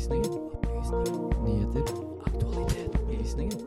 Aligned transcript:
Opplysningen. 0.00 0.32
Opplysninger. 0.64 1.44
Nyheter. 1.44 1.84
Aktualitet. 2.26 2.94
Opplysninger. 2.94 3.58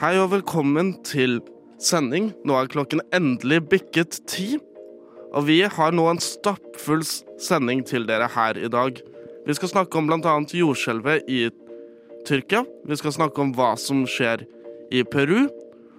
Hei 0.00 0.18
og 0.18 0.30
velkommen 0.30 0.96
til 1.04 1.40
sending. 1.78 2.32
Nå 2.44 2.58
er 2.58 2.66
klokken 2.66 3.06
endelig 3.14 3.68
bikket 3.70 4.24
ti. 4.26 4.58
Og 5.34 5.46
vi 5.48 5.60
har 5.66 5.94
nå 5.94 6.04
en 6.10 6.20
stappfull 6.22 7.02
sending 7.42 7.82
til 7.86 8.06
dere 8.06 8.28
her 8.30 8.58
i 8.60 8.70
dag. 8.70 9.00
Vi 9.44 9.56
skal 9.58 9.72
snakke 9.72 9.98
om 9.98 10.06
bl.a. 10.08 10.34
jordskjelvet 10.54 11.26
i 11.28 11.48
Tyrkia. 12.28 12.62
Vi 12.86 12.96
skal 12.96 13.12
snakke 13.16 13.42
om 13.42 13.50
hva 13.56 13.74
som 13.80 14.04
skjer 14.08 14.46
i 14.94 15.02
Peru. 15.10 15.48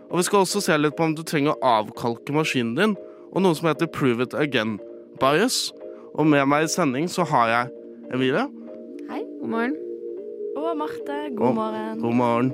Og 0.10 0.20
vi 0.22 0.26
skal 0.28 0.46
også 0.46 0.62
se 0.64 0.78
litt 0.80 0.96
på 0.98 1.04
om 1.10 1.16
du 1.18 1.24
trenger 1.28 1.56
å 1.56 1.72
avkalke 1.82 2.34
maskinen 2.36 2.76
din, 2.78 2.94
og 3.34 3.44
noe 3.44 3.58
som 3.58 3.68
heter 3.68 3.90
Prove 3.92 4.24
it 4.24 4.36
again 4.38 4.78
bias. 5.20 5.72
Og 6.16 6.28
med 6.30 6.46
meg 6.48 6.68
i 6.68 6.72
sending 6.72 7.10
så 7.12 7.26
har 7.28 7.52
jeg 7.52 7.74
Emilie. 8.16 8.46
Hei, 9.10 9.24
god 9.42 9.50
morgen. 9.52 9.76
Og 10.56 10.72
Marte, 10.80 11.18
Og- 11.26 11.36
god 11.42 11.56
morgen. 11.58 12.00
God 12.02 12.16
morgen. 12.16 12.54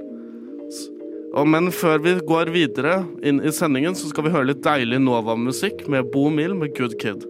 Og 1.31 1.47
men 1.47 1.69
før 1.71 2.01
vi 2.03 2.11
går 2.27 2.49
videre 2.51 2.97
inn 3.23 3.37
i 3.39 3.51
sendingen, 3.55 3.95
så 3.95 4.09
skal 4.09 4.25
vi 4.25 4.33
høre 4.33 4.49
litt 4.49 4.63
deilig 4.65 4.97
Nova-musikk 4.99 5.85
med 5.87 6.09
Bo 6.11 6.25
Mill 6.27 6.51
med 6.59 6.73
Good 6.75 6.97
Kid. 6.99 7.23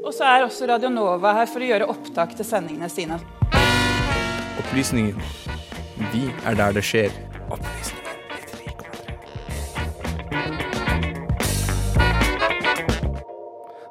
Og 0.00 0.14
så 0.16 0.24
er 0.24 0.46
også 0.46 0.70
Radio 0.70 0.88
Nova 0.88 1.34
her 1.36 1.50
for 1.52 1.60
å 1.60 1.68
gjøre 1.68 1.90
opptak 1.92 2.32
til 2.38 2.48
sendingene 2.48 2.88
sine. 2.88 3.20
Opplysningen. 4.62 5.20
Vi 6.14 6.24
er 6.48 6.56
der 6.56 6.72
det 6.78 6.86
skjer. 6.88 7.12
Opplysningen. 7.52 7.98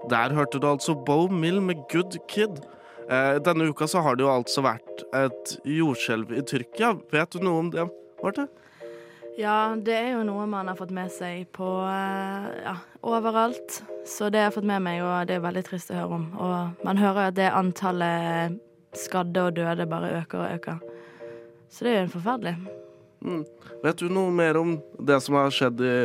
Der 0.10 0.34
hørte 0.34 0.58
du 0.58 0.66
altså 0.66 0.98
Bo 0.98 1.28
Mill 1.30 1.62
med 1.62 1.86
Good 1.94 2.18
Kid. 2.32 2.58
Eh, 3.06 3.38
denne 3.46 3.70
uka 3.70 3.86
så 3.86 4.02
har 4.02 4.18
det 4.18 4.26
jo 4.26 4.34
altså 4.34 4.66
vært 4.66 4.97
et 5.16 5.58
jordskjelv 5.64 6.32
i 6.36 6.44
Tyrkia. 6.48 6.96
Vet 7.12 7.36
du 7.36 7.44
noe 7.44 7.62
om 7.64 7.70
det, 7.74 7.88
Marte? 8.24 8.48
Ja, 9.38 9.76
det 9.78 9.94
er 9.94 10.08
jo 10.16 10.24
noe 10.26 10.48
man 10.50 10.66
har 10.66 10.78
fått 10.80 10.92
med 10.96 11.12
seg 11.14 11.46
på 11.54 11.66
eh, 11.86 12.48
ja, 12.64 12.74
overalt. 13.06 13.84
Så 14.10 14.32
det 14.34 14.42
har 14.42 14.50
jeg 14.50 14.56
fått 14.56 14.70
med 14.72 14.82
meg, 14.82 15.04
og 15.06 15.28
det 15.30 15.38
er 15.38 15.44
veldig 15.44 15.64
trist 15.68 15.92
å 15.94 16.00
høre 16.00 16.18
om. 16.18 16.26
Og 16.42 16.86
man 16.88 16.98
hører 16.98 17.28
jo 17.28 17.34
at 17.34 17.38
det 17.38 17.52
antallet 17.54 18.58
skadde 18.98 19.44
og 19.46 19.60
døde 19.60 19.86
bare 19.90 20.16
øker 20.24 20.42
og 20.42 20.56
øker. 20.56 20.82
Så 21.70 21.86
det 21.86 21.94
er 21.94 22.02
jo 22.02 22.16
forferdelig. 22.16 22.56
Mm. 23.22 23.44
Vet 23.84 24.02
du 24.02 24.10
noe 24.10 24.34
mer 24.34 24.58
om 24.58 24.78
det 25.06 25.20
som 25.22 25.38
har 25.38 25.54
skjedd 25.54 25.86
i, 25.86 25.96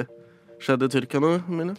skjedd 0.60 0.84
i 0.84 0.90
Tyrkia 0.92 1.22
nå, 1.24 1.38
Emilie? 1.48 1.78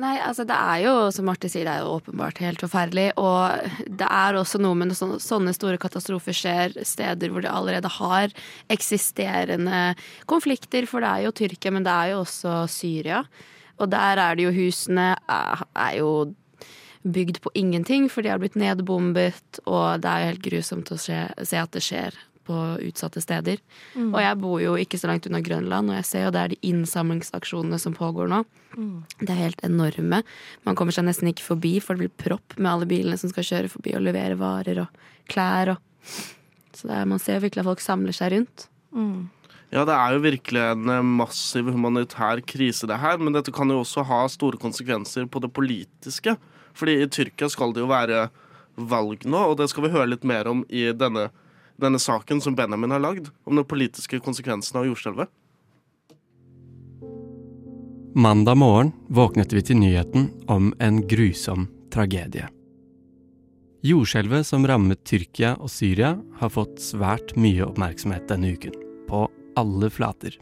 Nei, 0.00 0.14
altså 0.24 0.46
det 0.48 0.56
er 0.56 0.78
jo, 0.86 0.92
som 1.12 1.26
Marte 1.28 1.48
sier, 1.50 1.66
det 1.68 1.74
er 1.74 1.84
jo 1.84 1.96
åpenbart 1.98 2.38
helt 2.40 2.62
forferdelig. 2.62 3.10
Og 3.20 3.90
det 4.00 4.08
er 4.08 4.38
også 4.38 4.60
noe 4.62 4.78
med 4.78 4.92
når 4.92 5.18
sånne, 5.20 5.52
store 5.56 5.80
katastrofer 5.82 6.36
skjer 6.36 6.76
steder 6.88 7.32
hvor 7.32 7.44
de 7.44 7.50
allerede 7.52 7.90
har 7.98 8.32
eksisterende 8.72 9.82
konflikter. 10.30 10.88
For 10.88 11.04
det 11.04 11.10
er 11.10 11.26
jo 11.26 11.34
Tyrkia, 11.42 11.74
men 11.76 11.84
det 11.84 11.92
er 11.92 12.14
jo 12.14 12.22
også 12.22 12.62
Syria. 12.72 13.24
Og 13.80 13.92
der 13.92 14.22
er 14.24 14.38
det 14.38 14.48
jo 14.48 14.54
husene 14.56 15.10
er, 15.20 15.66
er 15.76 15.98
jo 16.00 16.10
bygd 17.04 17.42
på 17.44 17.52
ingenting, 17.56 18.08
for 18.12 18.24
de 18.24 18.32
har 18.32 18.40
blitt 18.40 18.58
nedbombet, 18.60 19.62
og 19.64 20.02
det 20.04 20.08
er 20.08 20.20
jo 20.20 20.32
helt 20.32 20.44
grusomt 20.44 20.92
å 20.92 21.00
se, 21.00 21.22
se 21.48 21.60
at 21.60 21.72
det 21.72 21.84
skjer 21.84 22.16
på 22.50 22.58
utsatte 22.90 23.22
steder. 23.22 23.62
Og 24.10 24.18
jeg 24.20 24.38
bor 24.42 24.58
jo 24.62 24.74
ikke 24.80 24.98
så 24.98 25.10
langt 25.10 25.28
unna 25.30 25.40
Grønland, 25.46 25.92
og 25.92 26.00
jeg 26.00 26.08
ser 26.10 26.26
jo 26.26 26.34
det 26.34 26.42
er 26.42 26.54
de 26.54 26.60
innsamlingsaksjonene 26.72 27.78
som 27.80 27.94
pågår 27.96 28.30
nå. 28.34 28.42
Det 29.22 29.30
er 29.30 29.40
helt 29.44 29.64
enorme. 29.66 30.22
Man 30.66 30.78
kommer 30.78 30.94
seg 30.94 31.06
nesten 31.06 31.30
ikke 31.30 31.46
forbi, 31.46 31.76
for 31.82 31.94
det 31.94 32.08
blir 32.08 32.26
propp 32.26 32.58
med 32.58 32.72
alle 32.72 32.90
bilene 32.90 33.18
som 33.20 33.32
skal 33.32 33.46
kjøre 33.46 33.72
forbi 33.72 33.94
og 33.98 34.04
levere 34.06 34.38
varer 34.40 34.82
og 34.84 35.02
klær 35.30 35.76
og 35.76 35.86
Så 36.74 36.86
det 36.86 36.94
er, 36.96 37.08
man 37.10 37.18
ser 37.20 37.40
virkelig 37.42 37.60
at 37.64 37.66
folk 37.66 37.82
samler 37.82 38.14
seg 38.14 38.30
rundt. 38.32 38.68
Ja, 39.70 39.84
det 39.86 39.94
er 39.94 40.14
jo 40.14 40.22
virkelig 40.22 40.62
en 40.62 40.88
eh, 40.90 41.02
massiv 41.06 41.68
humanitær 41.70 42.40
krise, 42.46 42.88
det 42.90 42.98
her. 43.02 43.18
Men 43.22 43.34
dette 43.36 43.52
kan 43.54 43.70
jo 43.70 43.82
også 43.82 44.02
ha 44.06 44.22
store 44.30 44.58
konsekvenser 44.58 45.26
på 45.30 45.42
det 45.42 45.52
politiske. 45.54 46.36
Fordi 46.74 46.96
i 47.02 47.08
Tyrkia 47.10 47.50
skal 47.50 47.74
det 47.74 47.82
jo 47.84 47.90
være 47.90 48.28
valg 48.80 49.26
nå, 49.28 49.42
og 49.50 49.58
det 49.60 49.68
skal 49.70 49.86
vi 49.86 49.92
høre 49.94 50.12
litt 50.12 50.26
mer 50.26 50.48
om 50.50 50.64
i 50.70 50.88
denne, 50.96 51.28
denne 51.80 52.00
saken 52.02 52.42
som 52.44 52.56
Benjamin 52.56 52.94
har 52.94 53.02
lagd. 53.02 53.30
Om 53.44 53.60
de 53.60 53.64
politiske 53.64 54.20
konsekvensen 54.22 54.80
av 54.80 54.88
jordskjelvet. 54.88 55.30
Mandag 58.14 58.58
morgen 58.58 58.92
våknet 59.06 59.52
vi 59.54 59.62
til 59.62 59.78
nyheten 59.78 60.30
om 60.50 60.72
en 60.82 61.04
grusom 61.06 61.68
tragedie. 61.94 62.48
Jordskjelvet 63.86 64.44
som 64.44 64.66
rammet 64.66 65.04
Tyrkia 65.08 65.54
og 65.56 65.70
Syria, 65.72 66.16
har 66.40 66.52
fått 66.52 66.82
svært 66.84 67.32
mye 67.40 67.64
oppmerksomhet 67.64 68.26
denne 68.28 68.50
uken, 68.52 68.74
på 69.08 69.24
alle 69.56 69.88
flater. 69.94 70.36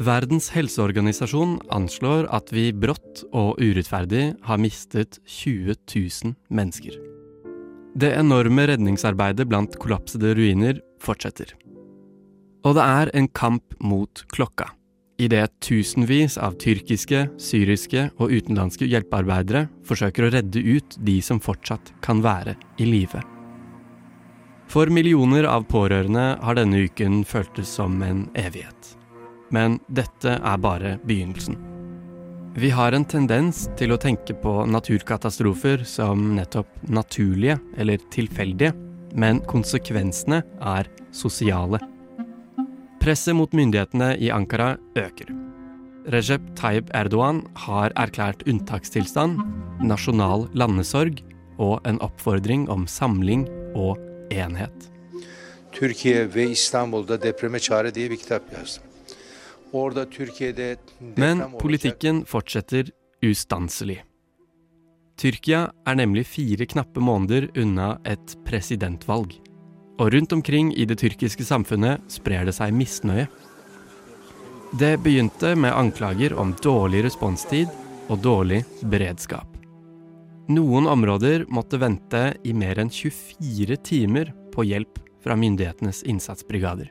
Verdens 0.00 0.48
helseorganisasjon 0.52 1.58
anslår 1.72 2.30
at 2.34 2.54
vi 2.54 2.70
brått 2.72 3.24
og 3.32 3.60
urettferdig 3.60 4.30
har 4.46 4.60
mistet 4.62 5.20
20 5.24 5.76
000 5.92 6.34
mennesker. 6.48 7.15
Det 7.96 8.10
enorme 8.12 8.66
redningsarbeidet 8.68 9.46
blant 9.48 9.76
kollapsede 9.80 10.34
ruiner 10.36 10.80
fortsetter. 11.00 11.54
Og 12.66 12.74
det 12.76 12.82
er 12.84 13.10
en 13.16 13.28
kamp 13.32 13.76
mot 13.80 14.20
klokka 14.34 14.68
idet 15.16 15.54
tusenvis 15.64 16.36
av 16.36 16.58
tyrkiske, 16.60 17.22
syriske 17.40 18.10
og 18.20 18.34
utenlandske 18.36 18.84
hjelpearbeidere 18.90 19.62
forsøker 19.88 20.26
å 20.26 20.32
redde 20.34 20.60
ut 20.60 20.98
de 21.08 21.14
som 21.24 21.40
fortsatt 21.40 21.94
kan 22.04 22.20
være 22.24 22.58
i 22.76 22.88
live. 22.90 23.22
For 24.68 24.92
millioner 24.92 25.48
av 25.48 25.64
pårørende 25.70 26.26
har 26.42 26.58
denne 26.58 26.82
uken 26.90 27.22
føltes 27.24 27.70
som 27.78 27.96
en 28.04 28.26
evighet. 28.36 28.92
Men 29.54 29.78
dette 29.88 30.36
er 30.36 30.60
bare 30.60 30.98
begynnelsen. 31.06 31.75
Vi 32.56 32.70
har 32.72 32.94
en 32.96 33.04
tendens 33.04 33.66
til 33.76 33.92
å 33.92 33.98
tenke 34.00 34.32
på 34.40 34.52
naturkatastrofer 34.72 35.82
som 35.84 36.22
nettopp 36.38 36.70
naturlige 36.88 37.58
eller 37.76 38.00
tilfeldige, 38.14 38.70
men 39.12 39.42
konsekvensene 39.44 40.38
er 40.64 40.88
sosiale. 41.12 41.82
Presset 43.02 43.36
mot 43.36 43.52
myndighetene 43.52 44.14
i 44.16 44.32
Ankara 44.32 44.70
øker. 44.96 45.34
Recep 46.16 46.48
Tayyip 46.56 46.88
Erdogan 46.96 47.42
har 47.66 47.92
erklært 47.92 48.46
unntakstilstand, 48.48 49.44
nasjonal 49.84 50.48
landesorg 50.56 51.20
og 51.60 51.84
en 51.84 52.00
oppfordring 52.00 52.70
om 52.72 52.88
samling 52.88 53.44
og 53.76 54.00
enhet. 54.32 54.88
Türkiye 55.76 56.34
ve 56.34 56.48
İstanbul'da 56.48 57.22
depreme 57.22 57.58
çare 57.58 57.94
diye 57.94 58.10
bir 58.10 58.16
kitap 58.16 58.52
yazdım. 58.52 58.85
Men 61.16 61.42
politikken 61.58 62.24
fortsetter 62.28 62.90
ustanselig. 63.24 64.02
Tyrkia 65.16 65.70
er 65.88 65.96
nemlig 65.96 66.26
fire 66.28 66.66
knappe 66.68 67.00
måneder 67.00 67.48
unna 67.56 67.96
et 68.04 68.36
presidentvalg. 68.44 69.38
Og 69.96 70.12
rundt 70.12 70.32
omkring 70.36 70.74
i 70.76 70.84
det 70.84 70.98
tyrkiske 71.00 71.44
samfunnet 71.44 72.04
sprer 72.12 72.44
det 72.44 72.52
seg 72.58 72.74
misnøye. 72.76 73.24
Det 74.76 74.96
begynte 75.00 75.54
med 75.56 75.72
anklager 75.72 76.34
om 76.36 76.52
dårlig 76.60 77.06
responstid 77.06 77.72
og 78.12 78.20
dårlig 78.20 78.60
beredskap. 78.84 79.48
Noen 80.52 80.86
områder 80.86 81.46
måtte 81.48 81.80
vente 81.80 82.36
i 82.44 82.52
mer 82.54 82.78
enn 82.78 82.92
24 82.92 83.78
timer 83.82 84.34
på 84.52 84.66
hjelp 84.68 85.00
fra 85.24 85.34
myndighetenes 85.38 86.04
innsatsbrigader. 86.06 86.90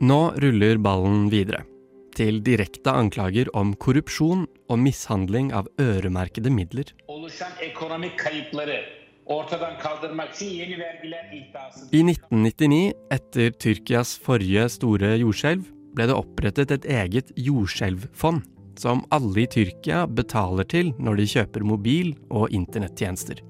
Nå 0.00 0.20
ruller 0.42 0.80
ballen 0.82 1.28
videre, 1.32 1.62
til 2.16 2.40
direkte 2.46 2.92
anklager 2.92 3.50
om 3.56 3.74
korrupsjon 3.74 4.46
og 4.70 4.78
mishandling 4.78 5.52
av 5.56 5.68
øremerkede 5.80 6.50
midler. 6.52 6.92
I 11.90 12.02
1999, 12.02 12.80
etter 13.14 13.52
Tyrkias 13.62 14.16
forrige 14.24 14.64
store 14.74 15.12
jordskjelv, 15.20 15.68
ble 15.94 16.06
det 16.10 16.16
opprettet 16.16 16.74
et 16.74 16.88
eget 16.90 17.30
jordskjelvfond, 17.38 18.42
som 18.80 19.04
alle 19.14 19.44
i 19.44 19.48
Tyrkia 19.50 20.06
betaler 20.06 20.66
til 20.70 20.92
når 20.98 21.20
de 21.20 21.30
kjøper 21.34 21.66
mobil- 21.66 22.16
og 22.30 22.50
internettjenester. 22.54 23.42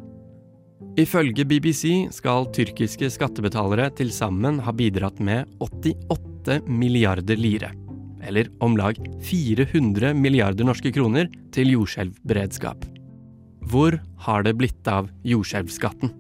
Ifølge 0.99 1.45
BBC 1.47 2.11
skal 2.13 2.49
tyrkiske 2.53 3.09
skattebetalere 3.15 3.93
til 3.95 4.11
sammen 4.13 4.59
ha 4.65 4.73
bidratt 4.75 5.21
med 5.23 5.47
88 5.63 6.67
milliarder 6.67 7.39
lire, 7.39 7.71
eller 8.27 8.51
om 8.61 8.77
lag 8.79 8.99
400 9.27 10.15
milliarder 10.15 10.67
norske 10.67 10.93
kroner, 10.95 11.29
til 11.55 11.73
jordskjelvberedskap. 11.75 12.85
Hvor 13.71 13.99
har 14.27 14.43
det 14.47 14.57
blitt 14.59 14.89
av 14.89 15.11
jordskjelvskatten? 15.27 16.13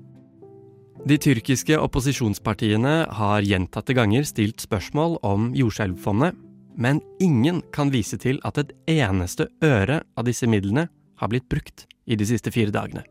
De 1.09 1.17
tyrkiske 1.17 1.79
opposisjonspartiene 1.81 2.95
har 3.17 3.47
gjentatte 3.47 3.97
ganger 3.97 4.27
stilt 4.29 4.61
spørsmål 4.61 5.17
om 5.25 5.51
jordskjelvfondet, 5.57 6.37
men 6.81 7.01
ingen 7.21 7.63
kan 7.73 7.93
vise 7.93 8.19
til 8.21 8.41
at 8.47 8.61
et 8.61 8.75
eneste 9.01 9.49
øre 9.65 10.03
av 10.17 10.29
disse 10.29 10.47
midlene 10.49 10.89
har 11.21 11.33
blitt 11.33 11.49
brukt 11.49 11.87
i 12.07 12.17
de 12.17 12.29
siste 12.29 12.53
fire 12.53 12.73
dagene. 12.75 13.05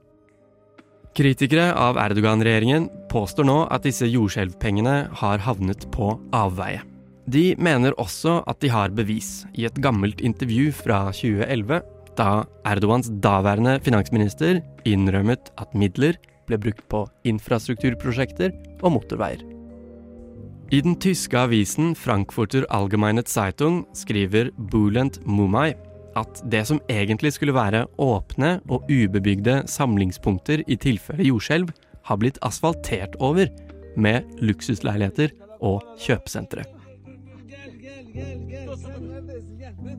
Kritikere 1.18 1.72
av 1.74 1.98
Erdogan-regjeringen 1.98 2.86
påstår 3.10 3.48
nå 3.50 3.58
at 3.74 3.84
disse 3.88 4.08
jordskjelvpengene 4.08 4.96
har 5.22 5.42
havnet 5.44 5.90
på 5.92 6.14
avveie. 6.36 6.86
De 7.30 7.54
mener 7.62 7.94
også 8.02 8.40
at 8.50 8.58
de 8.64 8.72
har 8.74 8.94
bevis 8.96 9.44
i 9.54 9.68
et 9.68 9.78
gammelt 9.84 10.22
intervju 10.26 10.72
fra 10.74 11.04
2011, 11.14 11.82
da 12.18 12.44
Erdogans 12.68 13.12
daværende 13.22 13.78
finansminister 13.86 14.64
innrømmet 14.88 15.52
at 15.62 15.76
midler 15.78 16.18
ble 16.50 16.58
brukt 16.62 16.82
på 16.90 17.04
infrastrukturprosjekter 17.30 18.56
og 18.82 18.96
motorveier. 18.98 19.44
I 20.74 20.82
den 20.86 20.98
tyske 21.02 21.38
avisen 21.38 21.94
Frankfurter 21.98 22.66
Allgemeine 22.74 23.24
Zeitung 23.26 23.84
skriver 23.98 24.52
Bulent 24.72 25.22
Mumay 25.26 25.74
at 26.18 26.42
det 26.50 26.66
som 26.70 26.82
egentlig 26.90 27.34
skulle 27.36 27.56
være 27.58 27.86
åpne 28.02 28.58
og 28.70 28.90
ubebygde 28.90 29.64
samlingspunkter 29.70 30.66
i 30.68 30.78
tilfelle 30.82 31.30
jordskjelv, 31.30 31.70
har 32.10 32.18
blitt 32.18 32.42
asfaltert 32.46 33.18
over 33.22 33.50
med 33.98 34.26
luksusleiligheter 34.42 35.34
og 35.62 35.84
kjøpesentre. 36.02 36.66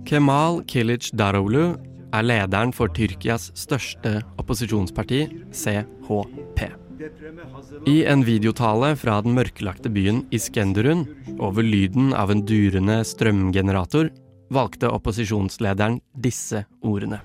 Kemal 0.08 0.60
Kilic 0.66 1.10
Daroglu 1.16 1.76
er 2.10 2.26
lederen 2.26 2.72
for 2.74 2.90
Tyrkias 2.94 3.50
største 3.58 4.20
opposisjonsparti, 4.40 5.26
CHP. 5.54 6.64
I 7.88 8.00
en 8.10 8.24
videotale 8.26 8.92
fra 8.98 9.20
den 9.24 9.36
mørkelagte 9.38 9.92
byen 9.92 10.24
Iskenderun, 10.34 11.06
over 11.38 11.64
lyden 11.64 12.10
av 12.16 12.32
en 12.34 12.42
durende 12.48 12.98
strømgenerator, 13.06 14.10
valgte 14.50 14.90
opposisjonslederen 14.90 16.00
disse 16.12 16.64
ordene. 16.82 17.20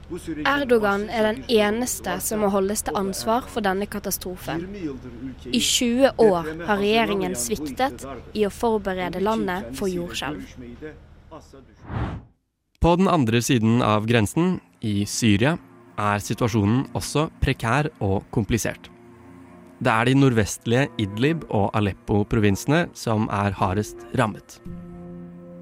Erdogan 0.46 1.08
er 1.10 1.32
den 1.32 1.42
eneste 1.52 2.20
som 2.24 2.44
må 2.46 2.52
holdes 2.54 2.86
til 2.86 2.98
ansvar 3.00 3.48
for 3.50 3.66
denne 3.66 3.88
katastrofen. 3.90 4.68
I 5.50 5.60
20 5.60 6.14
år 6.22 6.52
har 6.68 6.82
regjeringen 6.82 7.36
sviktet 7.40 8.06
i 8.34 8.46
å 8.46 8.54
forberede 8.54 9.24
landet 9.26 9.74
for 9.78 9.92
jordskjelv. 9.92 10.46
På 12.80 12.96
den 13.00 13.10
andre 13.10 13.42
siden 13.42 13.82
av 13.82 14.06
grensen, 14.06 14.60
i 14.86 15.08
Syria, 15.10 15.56
er 15.98 16.22
situasjonen 16.22 16.84
også 16.94 17.30
prekær 17.42 17.90
og 18.04 18.28
komplisert. 18.36 18.92
Det 19.82 19.92
er 19.92 20.08
de 20.08 20.16
nordvestlige 20.16 20.88
Idlib 21.02 21.44
og 21.50 21.72
Aleppo-provinsene 21.76 22.86
som 22.96 23.28
er 23.34 23.56
hardest 23.58 24.06
rammet. 24.16 24.60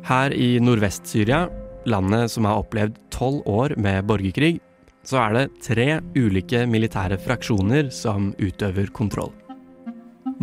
Her 0.03 0.33
i 0.35 0.57
Nordvest-Syria, 0.59 1.45
landet 1.87 2.31
som 2.31 2.47
har 2.47 2.59
opplevd 2.59 2.97
tolv 3.13 3.45
år 3.47 3.77
med 3.79 4.03
borgerkrig, 4.09 4.57
så 5.07 5.21
er 5.21 5.37
det 5.37 5.61
tre 5.63 5.87
ulike 6.15 6.65
militære 6.67 7.15
fraksjoner 7.23 7.87
som 7.91 8.31
utøver 8.39 8.91
kontroll. 8.95 9.31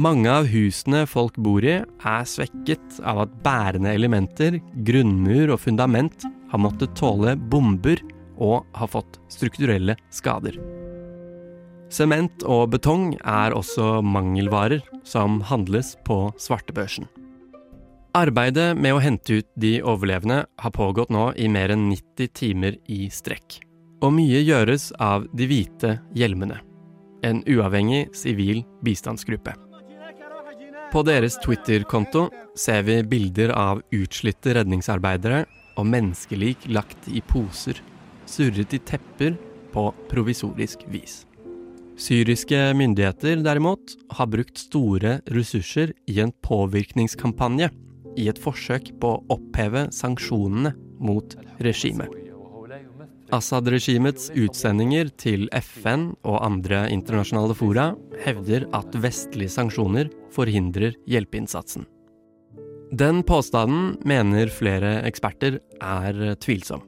Mange 0.00 0.32
av 0.32 0.48
husene 0.48 1.02
folk 1.08 1.36
bor 1.36 1.64
i, 1.66 1.76
er 1.84 2.28
svekket 2.28 3.00
av 3.04 3.26
at 3.26 3.36
bærende 3.44 3.92
elementer, 3.92 4.56
grunnmur 4.86 5.52
og 5.52 5.60
fundament 5.60 6.24
har 6.52 6.62
måttet 6.62 6.96
tåle 6.96 7.36
bomber 7.36 8.00
og 8.40 8.64
har 8.80 8.88
fått 8.88 9.20
strukturelle 9.28 9.98
skader. 10.14 10.56
Sement 11.92 12.46
og 12.48 12.70
betong 12.72 13.16
er 13.20 13.52
også 13.52 13.98
mangelvarer 14.00 14.80
som 15.04 15.42
handles 15.50 15.98
på 16.06 16.28
svartebørsen. 16.40 17.10
Arbeidet 18.10 18.74
med 18.74 18.96
å 18.96 18.98
hente 18.98 19.36
ut 19.38 19.46
de 19.54 19.76
overlevende 19.86 20.40
har 20.58 20.72
pågått 20.74 21.12
nå 21.14 21.28
i 21.38 21.46
mer 21.46 21.70
enn 21.70 21.84
90 21.92 22.30
timer 22.34 22.74
i 22.90 23.04
strekk. 23.06 23.60
Og 24.02 24.10
mye 24.16 24.40
gjøres 24.42 24.88
av 24.98 25.28
De 25.36 25.46
hvite 25.46 25.92
hjelmene, 26.18 26.56
en 27.22 27.42
uavhengig 27.46 28.08
sivil 28.18 28.64
bistandsgruppe. 28.82 29.54
På 30.90 31.04
deres 31.06 31.36
Twitter-konto 31.44 32.24
ser 32.58 32.82
vi 32.88 32.96
bilder 33.06 33.52
av 33.54 33.82
utslitte 33.94 34.56
redningsarbeidere 34.58 35.44
og 35.78 35.86
menneskelik 35.86 36.66
lagt 36.74 37.06
i 37.06 37.22
poser, 37.22 37.78
surret 38.26 38.74
i 38.74 38.80
tepper 38.82 39.36
på 39.70 39.84
provisorisk 40.10 40.82
vis. 40.90 41.20
Syriske 42.00 42.72
myndigheter 42.74 43.38
derimot 43.44 43.94
har 44.16 44.30
brukt 44.32 44.58
store 44.58 45.20
ressurser 45.30 45.94
i 46.10 46.18
en 46.24 46.34
påvirkningskampanje 46.42 47.70
i 48.18 48.28
et 48.30 48.40
forsøk 48.40 48.92
på 49.02 49.14
å 49.16 49.22
oppheve 49.36 49.88
sanksjonene 49.94 50.74
mot 51.00 51.36
regimet. 51.62 52.10
Assad-regimets 53.30 54.32
utsendinger 54.34 55.12
til 55.20 55.46
FN 55.54 56.08
og 56.26 56.40
andre 56.42 56.82
internasjonale 56.90 57.54
fora 57.54 57.92
hevder 58.24 58.66
at 58.74 58.96
vestlige 58.98 59.52
sanksjoner 59.54 60.10
forhindrer 60.34 60.96
hjelpeinnsatsen. 61.10 61.86
Den 62.90 63.22
påstanden 63.22 63.94
mener 64.02 64.50
flere 64.50 64.96
eksperter 65.06 65.60
er 65.78 66.34
tvilsom. 66.42 66.82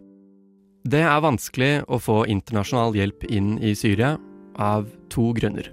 Det 0.83 1.05
er 1.07 1.23
vanskelig 1.23 1.85
å 1.87 2.01
få 2.03 2.25
internasjonal 2.27 2.97
hjelp 2.99 3.23
inn 3.31 3.55
i 3.63 3.77
Syria 3.79 4.17
av 4.59 4.91
to 5.15 5.31
grunner. 5.37 5.71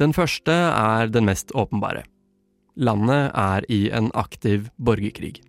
Den 0.00 0.16
første 0.16 0.52
er 0.52 1.12
den 1.12 1.28
mest 1.28 1.52
åpenbare. 1.52 2.06
Landet 2.76 3.32
er 3.32 3.64
i 3.72 3.86
en 3.94 4.10
aktiv 4.14 4.68
borgerkrig. 4.76 5.40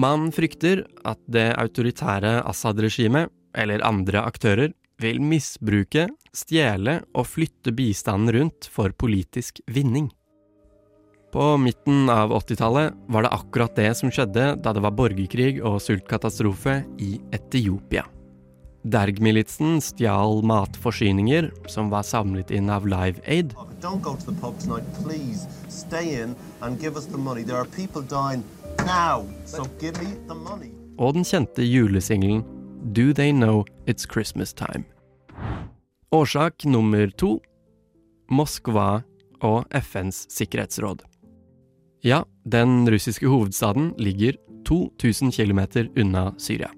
Man 0.00 0.28
frykter 0.34 0.84
at 1.06 1.20
det 1.30 1.54
autoritære 1.56 2.40
Assad-regimet, 2.44 3.30
eller 3.54 3.84
andre 3.86 4.24
aktører, 4.26 4.74
vil 5.00 5.20
misbruke, 5.22 6.08
stjele 6.34 7.00
og 7.14 7.28
flytte 7.30 7.72
bistanden 7.74 8.34
rundt 8.34 8.68
for 8.70 8.94
politisk 8.98 9.60
vinning. 9.70 10.10
På 11.34 11.54
midten 11.58 12.10
av 12.10 12.30
80-tallet 12.30 12.94
var 13.10 13.26
det 13.26 13.34
akkurat 13.34 13.78
det 13.78 13.90
som 13.98 14.12
skjedde 14.14 14.52
da 14.62 14.74
det 14.74 14.82
var 14.84 14.94
borgerkrig 14.94 15.56
og 15.66 15.80
sultkatastrofe 15.82 16.82
i 17.02 17.16
Etiopia. 17.34 18.04
Derg-militsen 18.84 19.80
stjal 19.80 20.42
matforsyninger 20.44 21.50
som 21.72 21.88
var 21.88 22.02
samlet 22.04 22.50
inn 22.52 22.68
av 22.68 22.84
Live 22.84 23.22
Aid. 23.24 23.54
Og 30.96 31.14
den 31.16 31.24
kjente 31.24 31.64
julesingelen 31.64 32.44
Do 32.92 33.06
They 33.16 33.32
Know 33.32 33.64
It's 33.86 34.04
Christmas 34.04 34.52
Time. 34.52 34.84
Årsak 36.12 36.64
nummer 36.68 37.08
to 37.16 37.38
Moskva 38.30 39.02
og 39.40 39.64
FNs 39.72 40.26
sikkerhetsråd. 40.28 41.02
Ja, 42.04 42.20
den 42.44 42.84
russiske 42.92 43.26
hovedstaden 43.32 43.94
ligger 43.96 44.36
2000 44.68 45.32
km 45.32 45.88
unna 45.96 46.34
Syria. 46.38 46.70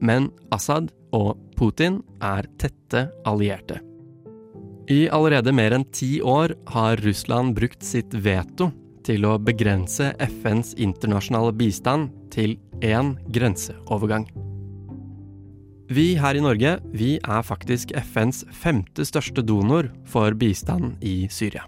Men 0.00 0.30
Assad 0.50 0.88
og 1.16 1.36
Putin 1.56 2.00
er 2.24 2.48
tette 2.60 3.06
allierte. 3.28 3.80
I 4.90 5.06
allerede 5.14 5.52
mer 5.54 5.76
enn 5.76 5.86
ti 5.94 6.16
år 6.24 6.56
har 6.74 7.00
Russland 7.04 7.54
brukt 7.56 7.84
sitt 7.86 8.14
veto 8.24 8.72
til 9.06 9.26
å 9.26 9.38
begrense 9.42 10.12
FNs 10.18 10.74
internasjonale 10.80 11.54
bistand 11.54 12.10
til 12.34 12.56
én 12.82 13.14
grenseovergang. 13.34 14.26
Vi 15.92 16.14
her 16.16 16.38
i 16.38 16.42
Norge 16.42 16.76
vi 16.96 17.14
er 17.20 17.44
faktisk 17.44 17.92
FNs 17.98 18.46
femte 18.56 19.04
største 19.06 19.44
donor 19.44 19.90
for 20.08 20.34
bistand 20.38 21.02
i 21.04 21.28
Syria. 21.30 21.66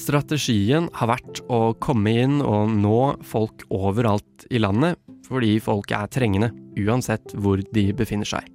Strategien 0.00 0.88
har 0.96 1.10
vært 1.12 1.40
å 1.52 1.72
komme 1.80 2.12
inn 2.22 2.40
og 2.40 2.72
nå 2.72 3.00
folk 3.26 3.64
overalt 3.72 4.46
i 4.50 4.60
landet 4.62 5.00
fordi 5.30 5.58
folket 5.62 5.96
er 5.96 6.10
trengende, 6.10 6.50
uansett 6.80 7.34
hvor 7.38 7.62
de 7.74 7.90
befinner 7.96 8.28
seg. 8.28 8.46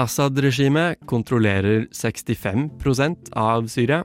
Assad-regimet 0.00 1.00
kontrollerer 1.08 1.86
65% 1.96 3.32
av 3.32 3.68
Syria 3.72 4.02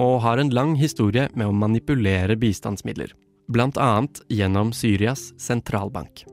og 0.00 0.20
har 0.24 0.40
en 0.40 0.52
lang 0.52 0.74
historie 0.80 1.28
med 1.36 1.48
å 1.48 1.56
manipulere 1.56 2.36
bistandsmidler, 2.40 3.12
annet 3.52 4.20
gjennom 4.32 4.72
Syrias 4.72 5.30
sentralbank. 5.40 6.24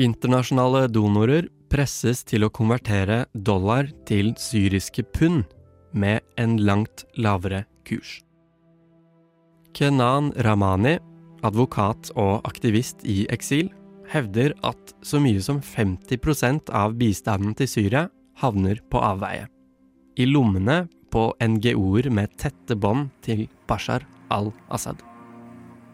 Internasjonale 0.00 0.88
donorer 0.88 1.48
presses 1.70 2.24
til 2.26 2.44
å 2.46 2.50
konvertere 2.50 3.26
dollar 3.34 3.90
til 4.08 4.34
syriske 4.38 5.04
pund 5.14 5.44
med 5.92 6.20
en 6.36 6.58
langt 6.58 7.04
lavere 7.16 7.64
kurs. 7.86 8.18
Kenan 9.74 10.32
Ramani 10.42 10.98
advokat 11.46 12.12
og 12.16 12.46
aktivist 12.48 13.04
i 13.08 13.24
eksil, 13.32 13.70
hevder 14.10 14.54
at 14.66 14.94
så 15.06 15.20
mye 15.22 15.42
som 15.42 15.60
50% 15.62 16.72
av 16.74 16.96
bistanden 16.98 17.54
til 17.58 17.70
Syria 17.70 18.08
havner 18.40 18.80
på 18.90 19.02
avveie. 19.02 19.46
I 20.18 20.26
lommene 20.26 20.84
på 21.10 21.30
NGO-er 21.42 22.10
med 22.14 22.34
tette 22.38 22.76
bånd 22.78 23.10
til 23.24 23.46
Bashar 23.70 24.04
al-Assad. 24.34 25.00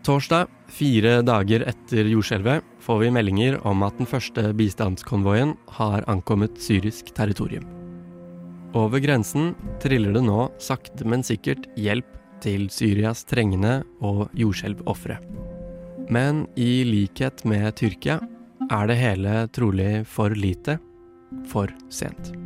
Torsdag, 0.07 0.47
fire 0.71 1.19
dager 1.27 1.65
etter 1.67 2.07
jordskjelvet, 2.07 2.63
får 2.85 3.01
vi 3.01 3.15
meldinger 3.15 3.57
om 3.67 3.83
at 3.83 3.97
den 3.99 4.07
første 4.07 4.53
bistandskonvoien 4.55 5.57
har 5.81 6.07
ankommet 6.07 6.61
syrisk 6.63 7.11
territorium. 7.17 7.67
Over 8.77 9.01
grensen 9.03 9.55
triller 9.83 10.15
det 10.15 10.23
nå 10.27 10.47
sakte, 10.63 11.03
men 11.09 11.25
sikkert 11.27 11.67
hjelp 11.81 12.07
til 12.45 12.69
Syrias 12.73 13.25
trengende 13.29 13.81
og 14.01 14.27
jordskjelvofre. 14.37 15.19
Men 16.13 16.47
i 16.57 16.85
likhet 16.87 17.45
med 17.49 17.75
Tyrkia 17.79 18.21
er 18.71 18.91
det 18.91 18.99
hele 19.01 19.39
trolig 19.55 20.05
for 20.07 20.35
lite, 20.35 20.79
for 21.51 21.71
sent. 21.91 22.46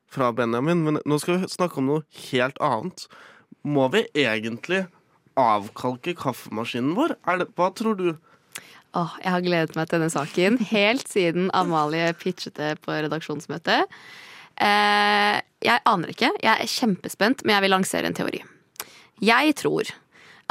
fra 0.11 0.31
Benjamin, 0.35 0.83
men 0.85 0.99
nå 1.07 1.19
skal 1.21 1.39
vi 1.39 1.51
snakke 1.51 1.79
om 1.81 1.87
noe 1.87 2.25
helt 2.29 2.59
annet. 2.63 3.05
Må 3.63 3.87
vi 3.93 4.03
egentlig 4.17 4.85
avkalke 5.39 6.15
kaffemaskinen 6.17 6.95
vår? 6.97 7.15
Det, 7.39 7.47
hva 7.55 7.69
tror 7.75 7.97
du? 7.99 8.09
Åh, 8.97 9.13
jeg 9.23 9.31
har 9.31 9.45
gledet 9.45 9.77
meg 9.77 9.87
til 9.87 10.01
denne 10.01 10.11
saken 10.11 10.57
helt 10.73 11.07
siden 11.07 11.47
Amalie 11.55 12.11
pitchet 12.19 12.57
det 12.59 12.73
på 12.83 12.91
redaksjonsmøtet. 12.91 13.87
Eh, 14.59 15.37
jeg 15.63 15.83
aner 15.87 16.11
ikke. 16.11 16.33
Jeg 16.43 16.51
er 16.51 16.73
kjempespent, 16.73 17.45
men 17.45 17.55
jeg 17.55 17.65
vil 17.65 17.75
lansere 17.77 18.11
en 18.11 18.17
teori. 18.17 18.41
Jeg 19.23 19.55
tror 19.61 19.93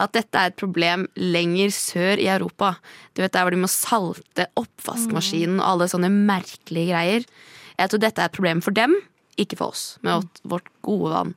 at 0.00 0.14
dette 0.16 0.40
er 0.40 0.48
et 0.48 0.56
problem 0.56 1.04
lenger 1.20 1.72
sør 1.74 2.20
i 2.22 2.30
Europa. 2.32 2.76
Du 3.12 3.20
vet 3.20 3.32
Der 3.34 3.44
hvor 3.44 3.52
de 3.52 3.60
må 3.60 3.68
salte 3.68 4.48
oppvaskmaskinen 4.56 5.60
og 5.60 5.66
alle 5.66 5.90
sånne 5.92 6.08
merkelige 6.08 6.94
greier. 6.94 7.26
Jeg 7.76 7.90
tror 7.90 8.00
dette 8.00 8.22
er 8.22 8.30
et 8.30 8.36
problem 8.38 8.62
for 8.64 8.72
dem, 8.72 8.96
ikke 9.42 9.59
for 9.61 9.75
oss, 9.75 9.85
med 10.06 10.26
vårt 10.49 10.68
gode 10.87 11.14
vann. 11.14 11.37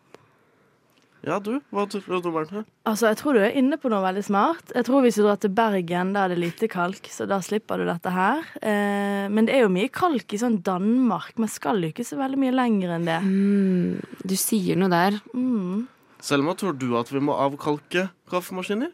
Ja, 1.23 1.37
du? 1.39 1.61
Hva 1.71 1.85
tror 1.87 2.03
du, 2.19 2.29
Marte? 2.35 2.65
Altså, 2.83 3.07
Jeg 3.07 3.17
tror 3.21 3.37
du 3.37 3.39
er 3.45 3.55
inne 3.55 3.77
på 3.79 3.87
noe 3.91 4.03
veldig 4.03 4.23
smart. 4.27 4.73
Jeg 4.75 4.83
tror 4.83 5.05
Hvis 5.05 5.15
du 5.15 5.23
drar 5.23 5.39
til 5.39 5.53
Bergen, 5.55 6.11
da 6.15 6.25
er 6.25 6.33
det 6.33 6.41
lite 6.41 6.67
kalk, 6.67 7.07
så 7.07 7.23
da 7.29 7.39
slipper 7.39 7.79
du 7.79 7.87
dette 7.87 8.11
her. 8.11 8.43
Eh, 8.59 9.29
men 9.31 9.47
det 9.47 9.55
er 9.55 9.63
jo 9.63 9.71
mye 9.71 9.87
kalk 9.87 10.35
i 10.35 10.41
sånn 10.41 10.59
Danmark. 10.65 11.37
Man 11.39 11.51
skal 11.51 11.79
jo 11.79 11.93
ikke 11.93 12.03
så 12.07 12.19
veldig 12.19 12.41
mye 12.43 12.55
lenger 12.55 12.97
enn 12.97 13.07
det. 13.07 13.21
Mm, 13.23 14.19
du 14.27 14.35
sier 14.35 14.75
noe 14.79 14.91
der. 14.91 15.21
Mm. 15.31 15.87
Selma, 16.23 16.57
tror 16.59 16.75
du 16.75 16.89
at 16.99 17.07
vi 17.11 17.23
må 17.23 17.37
avkalke 17.39 18.09
kaffemaskiner? 18.31 18.91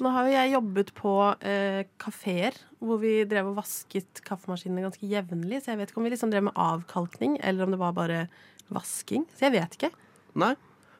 Nå 0.00 0.10
har 0.14 0.26
jo 0.26 0.32
jeg 0.34 0.52
jobbet 0.54 0.90
på 0.96 1.12
eh, 1.44 1.84
kafeer 2.00 2.56
hvor 2.82 3.00
vi 3.02 3.22
drev 3.28 3.50
og 3.50 3.58
vasket 3.60 4.22
kaffemaskinene 4.26 4.84
ganske 4.86 5.06
jevnlig, 5.06 5.60
så 5.62 5.72
jeg 5.72 5.80
vet 5.80 5.92
ikke 5.92 6.00
om 6.00 6.06
vi 6.08 6.12
liksom 6.14 6.32
drev 6.32 6.46
med 6.48 6.58
avkalkning, 6.58 7.36
eller 7.44 7.66
om 7.66 7.74
det 7.74 7.80
var 7.82 7.94
bare 7.96 8.24
vasking. 8.72 9.26
Så 9.36 9.46
jeg 9.46 9.56
vet 9.58 9.76
ikke. 9.76 9.92
Nei, 10.38 10.54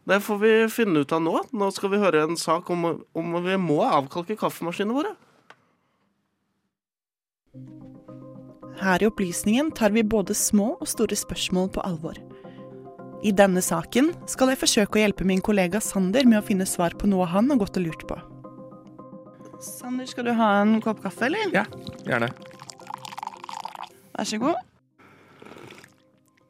det 0.09 0.21
får 0.23 0.41
vi 0.43 0.53
finne 0.71 1.03
ut 1.03 1.15
av 1.15 1.23
nå. 1.25 1.35
Nå 1.57 1.71
skal 1.75 1.95
vi 1.95 2.03
høre 2.03 2.25
en 2.27 2.39
sak 2.39 2.71
om, 2.71 2.89
om 3.19 3.37
vi 3.45 3.59
må 3.59 3.81
avkalke 3.87 4.39
kaffemaskinene 4.39 4.99
våre. 4.99 5.15
Her 8.83 9.03
i 9.03 9.07
Opplysningen 9.07 9.71
tar 9.77 9.93
vi 9.95 10.03
både 10.03 10.35
små 10.35 10.73
og 10.81 10.89
store 10.91 11.19
spørsmål 11.19 11.71
på 11.75 11.85
alvor. 11.87 12.19
I 13.23 13.31
denne 13.39 13.63
saken 13.63 14.11
skal 14.27 14.51
jeg 14.51 14.59
forsøke 14.63 14.99
å 14.99 15.03
hjelpe 15.05 15.27
min 15.29 15.43
kollega 15.45 15.79
Sander 15.83 16.27
med 16.27 16.41
å 16.41 16.47
finne 16.47 16.67
svar 16.67 16.97
på 16.99 17.11
noe 17.11 17.29
han 17.31 17.53
har 17.53 17.61
gått 17.61 17.79
og 17.79 17.87
lurt 17.87 18.07
på. 18.09 18.19
Sander, 19.63 20.09
skal 20.11 20.27
du 20.27 20.33
ha 20.35 20.49
en 20.61 20.81
kopp 20.83 21.03
kaffe, 21.05 21.29
eller? 21.29 21.53
Ja, 21.55 21.63
gjerne. 22.03 22.33
Vær 24.13 24.29
så 24.29 24.39
god. 24.43 24.59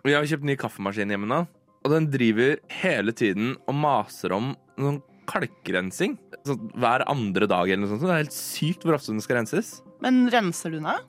Jeg 0.08 0.16
har 0.16 0.28
kjøpt 0.32 0.46
ny 0.48 0.56
kaffemaskin 0.58 1.12
hjemme 1.12 1.28
nå, 1.30 1.44
og 1.84 1.92
den 1.92 2.08
driver 2.10 2.56
hele 2.82 3.14
tiden 3.14 3.54
og 3.68 3.76
maser 3.78 4.34
om 4.34 4.54
noen 4.80 4.98
kalkrensing. 5.30 6.16
Sånn 6.48 6.72
hver 6.74 7.04
andre 7.10 7.46
dag 7.46 7.68
eller 7.70 7.84
noe 7.84 7.92
sånt. 7.92 8.02
Det 8.02 8.10
er 8.10 8.24
helt 8.24 8.34
sykt 8.34 8.86
hvor 8.86 8.96
ofte 8.96 9.12
den 9.12 9.22
skal 9.22 9.38
renses. 9.42 9.76
Men 10.02 10.24
renser 10.32 10.72
du 10.72 10.80
den 10.80 10.90
av? 10.90 11.04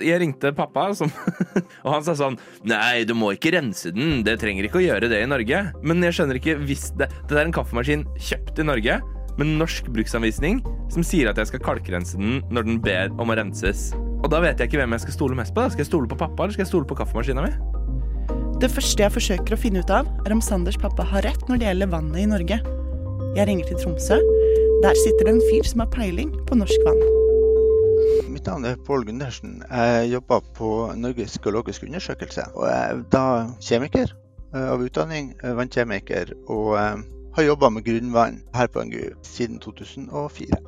Jeg 0.00 0.20
ringte 0.22 0.52
pappa, 0.54 0.86
som, 0.94 1.10
og 1.84 1.88
han 1.90 2.04
sa 2.06 2.14
sånn 2.14 2.36
Nei, 2.70 3.02
du 3.02 3.16
må 3.18 3.32
ikke 3.34 3.52
rense 3.56 3.90
den. 3.92 4.20
Det 4.24 4.38
trenger 4.40 4.68
ikke 4.68 4.78
å 4.78 4.86
gjøre 4.86 5.10
det 5.10 5.18
i 5.24 5.28
Norge. 5.28 5.64
Men 5.82 6.06
jeg 6.06 6.16
skjønner 6.16 6.38
ikke 6.38 6.60
hvis 6.62 6.92
det 7.00 7.10
Det 7.26 7.34
er 7.34 7.48
en 7.48 7.56
kaffemaskin 7.56 8.06
kjøpt 8.30 8.62
i 8.62 8.68
Norge 8.70 9.00
med 9.38 9.54
norsk 9.60 9.90
bruksanvisning 9.94 10.60
som 10.90 11.04
sier 11.06 11.30
at 11.30 11.38
jeg 11.38 11.52
skal 11.52 11.62
kalkrense 11.64 12.18
den 12.18 12.40
når 12.50 12.66
den 12.66 12.80
ber 12.82 13.12
om 13.20 13.30
å 13.30 13.36
renses. 13.38 13.90
Og 14.20 14.28
da 14.32 14.40
vet 14.42 14.58
jeg 14.60 14.70
ikke 14.70 14.82
hvem 14.82 14.96
jeg 14.96 15.04
skal 15.06 15.16
stole 15.16 15.38
mest 15.38 15.54
på. 15.56 15.64
Skal 15.72 15.84
jeg 15.84 15.90
stole 15.90 16.10
på 16.10 16.18
pappa, 16.20 16.44
eller 16.44 16.56
skal 16.56 16.66
jeg 16.66 16.72
stole 16.72 16.88
på 16.88 16.98
kaffemaskina 16.98 17.46
mi? 17.46 17.52
Det 18.60 18.68
første 18.68 19.00
jeg 19.00 19.14
forsøker 19.14 19.56
å 19.56 19.60
finne 19.60 19.80
ut 19.80 19.92
av, 19.94 20.08
er 20.26 20.34
om 20.34 20.42
Sanders 20.44 20.76
pappa 20.80 21.06
har 21.08 21.24
rett 21.24 21.46
når 21.48 21.62
det 21.62 21.70
gjelder 21.70 21.92
vannet 21.94 22.20
i 22.20 22.28
Norge. 22.28 22.58
Jeg 23.38 23.46
ringer 23.48 23.70
til 23.70 23.78
Tromsø. 23.80 24.18
Der 24.84 24.98
sitter 25.00 25.28
det 25.28 25.32
en 25.36 25.46
fyr 25.48 25.64
som 25.68 25.84
har 25.84 25.88
peiling 25.94 26.34
på 26.48 26.58
norsk 26.60 26.84
vann. 26.84 27.00
Mitt 28.32 28.46
navn 28.48 28.66
er 28.68 28.76
Pål 28.84 29.06
Gundersen. 29.08 29.62
Jeg 29.68 30.10
jobber 30.12 30.44
på 30.56 30.70
Norges 30.96 31.38
geologiske 31.40 31.88
undersøkelse. 31.88 32.44
Og 32.56 32.68
jeg 32.68 32.92
er 32.92 33.02
da 33.12 33.24
kjemiker 33.64 34.12
av 34.56 34.82
utdanning, 34.82 35.32
vannkjemiker, 35.40 36.32
og 36.50 36.74
har 37.36 37.46
jobba 37.46 37.70
med 37.70 37.84
grunnvann 37.86 38.40
her 38.54 38.70
på 38.70 38.84
NGU 38.84 39.10
siden 39.26 39.58
2004. 39.62 40.60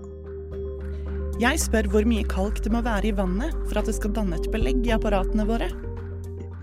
Jeg 1.43 1.59
spør 1.59 1.89
hvor 1.91 2.05
mye 2.07 2.27
kalk 2.29 2.61
det 2.63 2.71
må 2.71 2.83
være 2.85 3.09
i 3.11 3.17
vannet 3.19 3.55
for 3.67 3.81
at 3.81 3.89
det 3.89 3.97
skal 3.97 4.13
danne 4.15 4.37
et 4.39 4.51
belegg 4.53 4.85
i 4.87 4.93
apparatene 4.95 5.47
våre. 5.49 5.71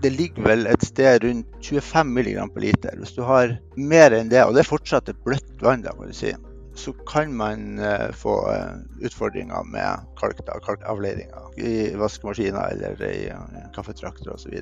Det 0.00 0.12
ligger 0.14 0.46
vel 0.46 0.64
et 0.70 0.84
sted 0.86 1.24
rundt 1.26 1.58
25 1.60 2.14
mg 2.16 2.30
per 2.54 2.64
liter. 2.64 2.94
Hvis 2.96 3.12
du 3.18 3.20
har 3.26 3.58
mer 3.76 4.14
enn 4.16 4.30
det, 4.32 4.40
og 4.46 4.54
det 4.56 4.62
er 4.62 4.70
fortsatt 4.70 5.10
et 5.12 5.18
bløtt 5.26 5.50
vann, 5.60 5.84
da, 5.84 5.92
må 5.98 6.08
du 6.08 6.14
si, 6.16 6.32
så 6.80 6.94
kan 7.10 7.34
man 7.36 7.76
uh, 7.82 8.08
få 8.16 8.38
uh, 8.48 8.78
utfordringer 9.04 9.66
med 9.68 10.06
kalk, 10.20 10.40
da, 10.46 10.56
kalkavleiringer 10.64 11.60
i 11.60 11.74
vaskemaskiner 12.00 12.72
eller 12.72 13.04
i 13.04 13.28
uh, 13.34 13.60
kaffetrakter 13.76 14.32
osv. 14.32 14.56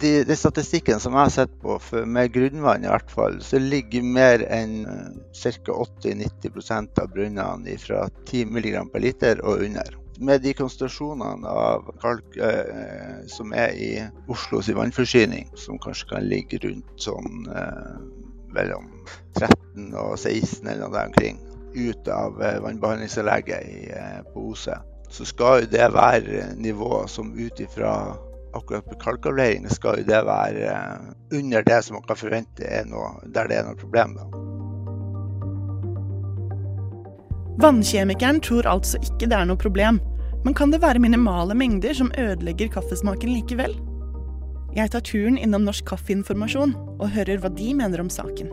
De, 0.00 0.12
de 0.24 0.36
statistikken 0.36 1.00
som 1.02 1.12
jeg 1.12 1.26
har 1.26 1.32
sett 1.34 1.56
på, 1.60 1.76
for, 1.84 2.06
med 2.08 2.32
grunnvann 2.32 2.86
i 2.86 2.88
hvert 2.88 3.10
fall, 3.12 3.40
så 3.44 3.60
ligger 3.60 4.06
mer 4.06 4.44
enn 4.48 4.84
ca. 5.36 5.74
80-90% 5.76 7.02
av 7.02 7.10
brønnene 7.12 7.76
fra 7.82 8.06
10 8.24 8.48
mg 8.48 8.78
per 8.94 9.04
liter 9.04 9.42
og 9.44 9.66
under 9.66 10.00
med 10.20 10.42
de 10.44 10.52
konsentrasjonene 10.52 11.48
av 11.48 11.86
kalk 12.02 12.36
eh, 12.36 13.20
som 13.32 13.54
er 13.56 13.72
i 13.72 13.90
Oslos 14.28 14.68
vannforsyning, 14.76 15.48
som 15.56 15.80
kanskje 15.80 16.10
kan 16.12 16.26
ligge 16.28 16.60
rundt 16.64 16.90
sånn 17.00 17.46
eh, 17.48 17.94
mellom 18.52 18.90
13 19.38 19.94
og 19.94 20.18
16 20.18 20.66
eller 20.66 20.82
noe 20.84 20.92
der 20.92 21.08
omkring, 21.08 21.40
ut 21.72 22.10
av 22.12 22.40
eh, 22.42 22.58
vannbehandlingsanlegget 22.60 24.32
på 24.34 24.50
Ose, 24.52 24.76
så 25.10 25.26
skal 25.26 25.64
jo 25.64 25.72
det 25.72 25.88
være 25.94 26.50
nivå 26.60 27.06
som 27.08 27.32
ut 27.38 27.62
ifra 27.64 27.94
akkurat 28.56 28.86
på 28.90 28.98
kalkavleiene 29.02 29.70
skal 29.72 30.00
jo 30.00 30.06
det 30.08 30.20
være 30.26 30.76
under 31.36 31.66
det 31.66 31.80
som 31.86 31.98
man 31.98 32.06
kan 32.08 32.18
forvente 32.18 32.66
er 32.66 32.86
noe, 32.90 33.12
der 33.34 33.50
det 33.50 33.60
er 33.60 33.68
noe 33.68 33.78
problem. 33.78 34.16
da. 34.18 34.28
Vannkjemikeren 37.60 38.40
tror 38.40 38.66
altså 38.66 38.98
ikke 39.04 39.28
det 39.28 39.36
er 39.36 39.48
noe 39.48 39.60
problem, 39.60 40.00
men 40.44 40.56
kan 40.56 40.72
det 40.72 40.80
være 40.80 41.02
minimale 41.02 41.54
mengder 41.54 41.92
som 41.96 42.12
ødelegger 42.18 42.72
kaffesmaken 42.72 43.34
likevel? 43.36 43.76
Jeg 44.76 44.92
tar 44.94 45.02
turen 45.04 45.36
innom 45.36 45.66
Norsk 45.66 45.84
Kaffeinformasjon 45.90 46.76
og 47.00 47.10
hører 47.12 47.42
hva 47.42 47.50
de 47.52 47.72
mener 47.74 48.00
om 48.00 48.08
saken. 48.12 48.52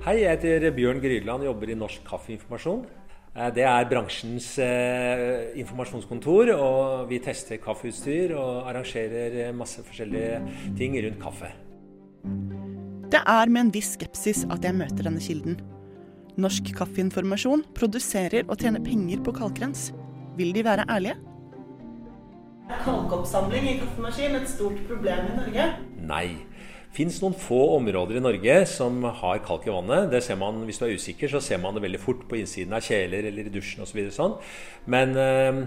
Hei, 0.00 0.22
jeg 0.22 0.38
heter 0.38 0.70
Bjørn 0.72 1.02
Grydeland 1.02 1.42
og 1.44 1.50
jobber 1.50 1.74
i 1.74 1.76
Norsk 1.76 2.06
Kaffeinformasjon. 2.08 2.86
Det 3.30 3.62
er 3.62 3.86
bransjens 3.86 4.56
eh, 4.58 5.52
informasjonskontor, 5.62 6.50
og 6.56 7.10
vi 7.12 7.20
tester 7.22 7.60
kaffeutstyr 7.62 8.34
og 8.34 8.66
arrangerer 8.70 9.52
masse 9.54 9.84
forskjellige 9.86 10.40
ting 10.78 10.98
rundt 10.98 11.20
kaffe. 11.22 11.52
Det 13.10 13.22
er 13.22 13.50
med 13.50 13.68
en 13.68 13.72
viss 13.74 13.94
skepsis 13.94 14.42
at 14.50 14.66
jeg 14.66 14.74
møter 14.74 15.06
denne 15.06 15.22
kilden. 15.22 15.60
Norsk 16.40 16.72
Kaffeinformasjon 16.76 17.64
produserer 17.76 18.46
og 18.48 18.58
tjener 18.62 18.82
penger 18.82 19.22
på 19.22 19.34
kalkrens. 19.34 19.90
Vil 20.38 20.54
de 20.54 20.64
være 20.66 20.86
ærlige? 20.90 21.16
Kalkoppsamling 22.84 23.66
i 23.66 23.78
kaffemaskin 23.80 24.38
et 24.38 24.50
stort 24.50 24.78
problem 24.90 25.26
i 25.26 25.36
Norge? 25.38 25.66
Nei. 26.06 26.26
Fins 26.90 27.20
noen 27.22 27.36
få 27.38 27.58
områder 27.76 28.18
i 28.18 28.22
Norge 28.24 28.54
som 28.66 29.04
har 29.04 29.42
kalk 29.46 29.68
i 29.68 29.70
vannet. 29.70 30.08
Det 30.10 30.24
ser 30.26 30.38
man, 30.40 30.64
Hvis 30.66 30.80
du 30.80 30.86
er 30.88 30.96
usikker, 30.98 31.30
så 31.30 31.40
ser 31.40 31.58
man 31.62 31.74
det 31.74 31.84
veldig 31.84 32.00
fort 32.02 32.24
på 32.28 32.40
innsiden 32.40 32.74
av 32.74 32.82
kjeler 32.82 33.30
eller 33.30 33.46
i 33.46 33.52
dusjen 33.54 33.84
osv. 33.84 34.00
Så 34.10 34.16
sånn. 34.16 34.34
Men 34.90 35.14
eh, 35.14 35.60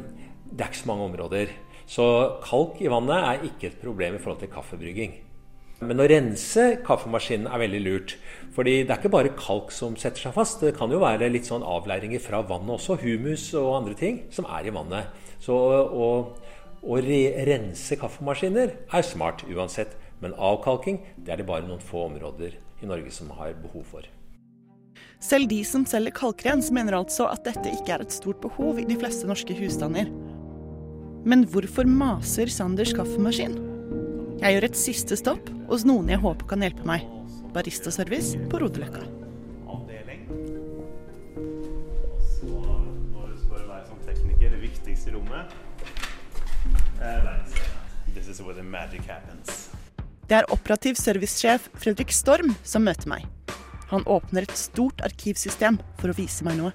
det 0.51 0.65
er 0.65 0.72
ikke 0.72 0.84
så 0.84 0.92
mange 0.92 1.08
områder. 1.08 1.53
Så 1.88 2.06
kalk 2.44 2.82
i 2.84 2.92
vannet 2.92 3.24
er 3.24 3.48
ikke 3.48 3.70
et 3.72 3.80
problem 3.80 4.18
i 4.18 4.20
forhold 4.20 4.44
til 4.44 4.51
kaffebrygging. 4.51 5.15
Men 5.84 6.00
å 6.00 6.08
rense 6.08 6.65
kaffemaskinen 6.86 7.48
er 7.48 7.63
veldig 7.63 7.82
lurt. 7.84 8.15
Fordi 8.56 8.82
det 8.84 8.92
er 8.92 9.00
ikke 9.00 9.15
bare 9.15 9.34
kalk 9.39 9.72
som 9.75 9.96
setter 10.00 10.27
seg 10.27 10.36
fast. 10.36 10.60
Det 10.63 10.75
kan 10.77 10.92
jo 10.92 11.01
være 11.03 11.32
litt 11.32 11.48
sånn 11.48 11.63
avleiringer 11.63 12.24
fra 12.24 12.44
vannet 12.48 12.75
også. 12.77 13.00
Humus 13.03 13.50
og 13.60 13.77
andre 13.80 13.98
ting 14.00 14.24
som 14.34 14.48
er 14.51 14.68
i 14.68 14.75
vannet. 14.75 15.12
Så 15.44 15.56
å, 15.56 16.10
å 16.84 17.03
re 17.03 17.24
rense 17.48 18.00
kaffemaskiner 18.00 18.75
er 18.92 19.08
smart 19.08 19.48
uansett. 19.48 19.96
Men 20.24 20.36
avkalking 20.39 21.01
det 21.20 21.34
er 21.34 21.42
det 21.42 21.48
bare 21.50 21.65
noen 21.68 21.82
få 21.84 22.06
områder 22.08 22.56
i 22.80 22.88
Norge 22.88 23.12
som 23.12 23.32
har 23.36 23.56
behov 23.60 23.84
for. 23.92 24.08
Selv 25.24 25.48
de 25.51 25.62
som 25.68 25.86
selger 25.88 26.15
kalkrens 26.15 26.70
mener 26.75 26.96
altså 26.98 27.30
at 27.32 27.44
dette 27.48 27.72
ikke 27.72 27.96
er 27.96 28.03
et 28.03 28.15
stort 28.15 28.39
behov 28.44 28.80
i 28.80 28.88
de 28.88 28.96
fleste 29.00 29.27
norske 29.27 29.56
husstander. 29.56 30.12
Men 31.24 31.46
hvorfor 31.48 31.88
maser 31.88 32.51
Sanders 32.51 32.92
kaffemaskin? 32.96 33.56
Jeg 34.44 34.58
gjør 34.58 34.68
et 34.68 34.80
siste 34.80 35.15
stopp 35.20 35.51
hos 35.70 35.86
noen 35.88 36.12
jeg 36.12 36.20
håper 36.24 36.50
kan 36.51 36.63
hjelpe 36.63 36.88
meg. 36.88 37.08
Baristaservice 37.56 38.39
på 38.51 38.63
Rodeløkka. 38.63 39.06
Det 44.44 44.60
viktigste 44.60 45.10
i 45.10 45.13
rommet 45.15 45.53
er 47.01 47.44
This 48.13 48.27
is 48.27 48.42
where 48.42 48.53
the 48.53 48.63
magic 48.63 49.06
happens. 49.08 49.62
Det 50.30 50.38
er 50.39 50.48
operativ 50.53 50.96
servicesjef 51.00 51.68
Fredrik 51.82 52.13
Storm 52.15 52.53
som 52.63 52.86
møter 52.88 53.10
meg. 53.12 53.25
Han 53.92 54.06
åpner 54.10 54.48
et 54.48 54.56
stort 54.58 55.03
arkivsystem 55.06 55.77
for 56.00 56.13
å 56.13 56.18
vise 56.18 56.46
meg 56.48 56.58
noe. 56.62 56.72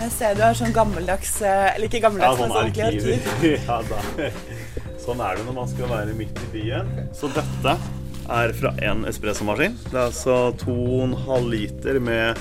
Jeg 0.00 0.12
ser 0.14 0.36
du 0.36 0.40
har 0.42 0.56
sånn 0.56 0.72
gammeldags 0.72 1.34
eh, 1.44 1.74
Eller 1.74 1.86
ikke 1.90 1.98
Ja, 2.00 2.04
gammeldags, 2.06 2.38
sånn 2.40 2.48
men 2.48 2.56
sånn 2.56 2.70
arkiv. 2.70 3.08
arkiv. 3.20 3.56
ja, 3.68 3.80
da. 3.90 4.94
Sånn 5.00 5.20
er 5.24 5.36
det 5.38 5.44
når 5.46 5.56
man 5.60 5.68
skal 5.70 5.90
være 5.92 6.14
midt 6.16 6.40
i 6.40 6.48
byen. 6.54 6.88
Så 7.16 7.28
dette 7.36 7.74
er 8.30 8.54
fra 8.56 8.72
en 8.86 9.04
espressomaskin. 9.10 9.76
Det 9.90 9.96
er 9.96 10.06
altså 10.08 10.38
2,5 10.64 11.48
liter 11.52 12.00
med 12.02 12.40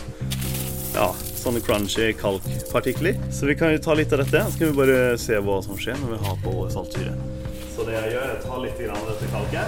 ja, 0.96 1.10
sånne 1.40 1.62
crunchy 1.66 2.10
kalkpartikler. 2.20 3.20
Så 3.34 3.50
vi 3.50 3.56
kan 3.60 3.76
jo 3.76 3.84
ta 3.84 3.96
litt 3.98 4.14
av 4.16 4.24
dette, 4.24 4.46
så 4.50 4.60
kan 4.64 4.72
vi 4.72 4.80
bare 4.80 5.00
se 5.22 5.40
hva 5.44 5.60
som 5.66 5.78
skjer 5.80 6.00
når 6.02 6.16
vi 6.16 6.22
har 6.28 6.40
på 6.46 6.56
saltsyre. 6.74 7.14
Så 7.80 7.86
det 7.88 7.94
jeg 7.96 8.10
gjør, 8.12 8.24
er 8.28 8.34
å 8.36 8.40
ta 8.44 8.56
litt 8.60 8.80
av 8.92 9.06
dette 9.08 9.28
kalket. 9.32 9.68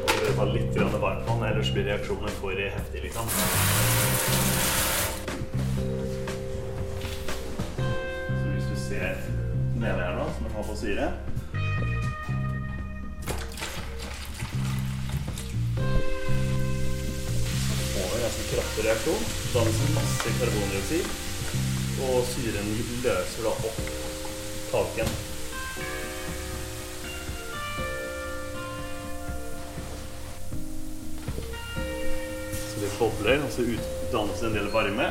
Og 0.00 0.12
det 0.16 0.30
ta 0.32 0.44
litt 0.48 0.70
grann 0.72 0.94
varmtvann, 1.02 1.42
ellers 1.44 1.68
blir 1.74 1.84
reaksjonen 1.84 2.36
for 2.38 2.56
heftig, 2.56 3.02
liksom. 3.04 3.26
Så 7.76 8.46
hvis 8.54 8.70
du 8.70 8.78
ser 8.80 9.20
nede 9.82 9.98
her 9.98 10.16
nå, 10.16 10.24
som 10.38 10.46
jeg 10.48 10.54
har 10.54 10.64
på 10.70 10.76
syre 10.80 11.10
får 17.90 18.14
en 18.14 18.24
ganske 18.24 18.46
kraftig 18.54 18.86
reaksjon. 18.86 19.28
Danser 19.58 19.92
masse 19.98 20.32
karbondioksid, 20.38 21.12
og 22.08 22.24
syren 22.32 22.72
løser 23.04 23.50
da 23.50 23.52
opp 23.52 23.84
kalken. 24.72 25.14
Bobler, 33.02 33.42
og 33.42 33.50
så 33.50 33.64
utdannes 33.66 34.42
det 34.42 34.48
en 34.48 34.56
del 34.56 34.68
varme 34.72 35.08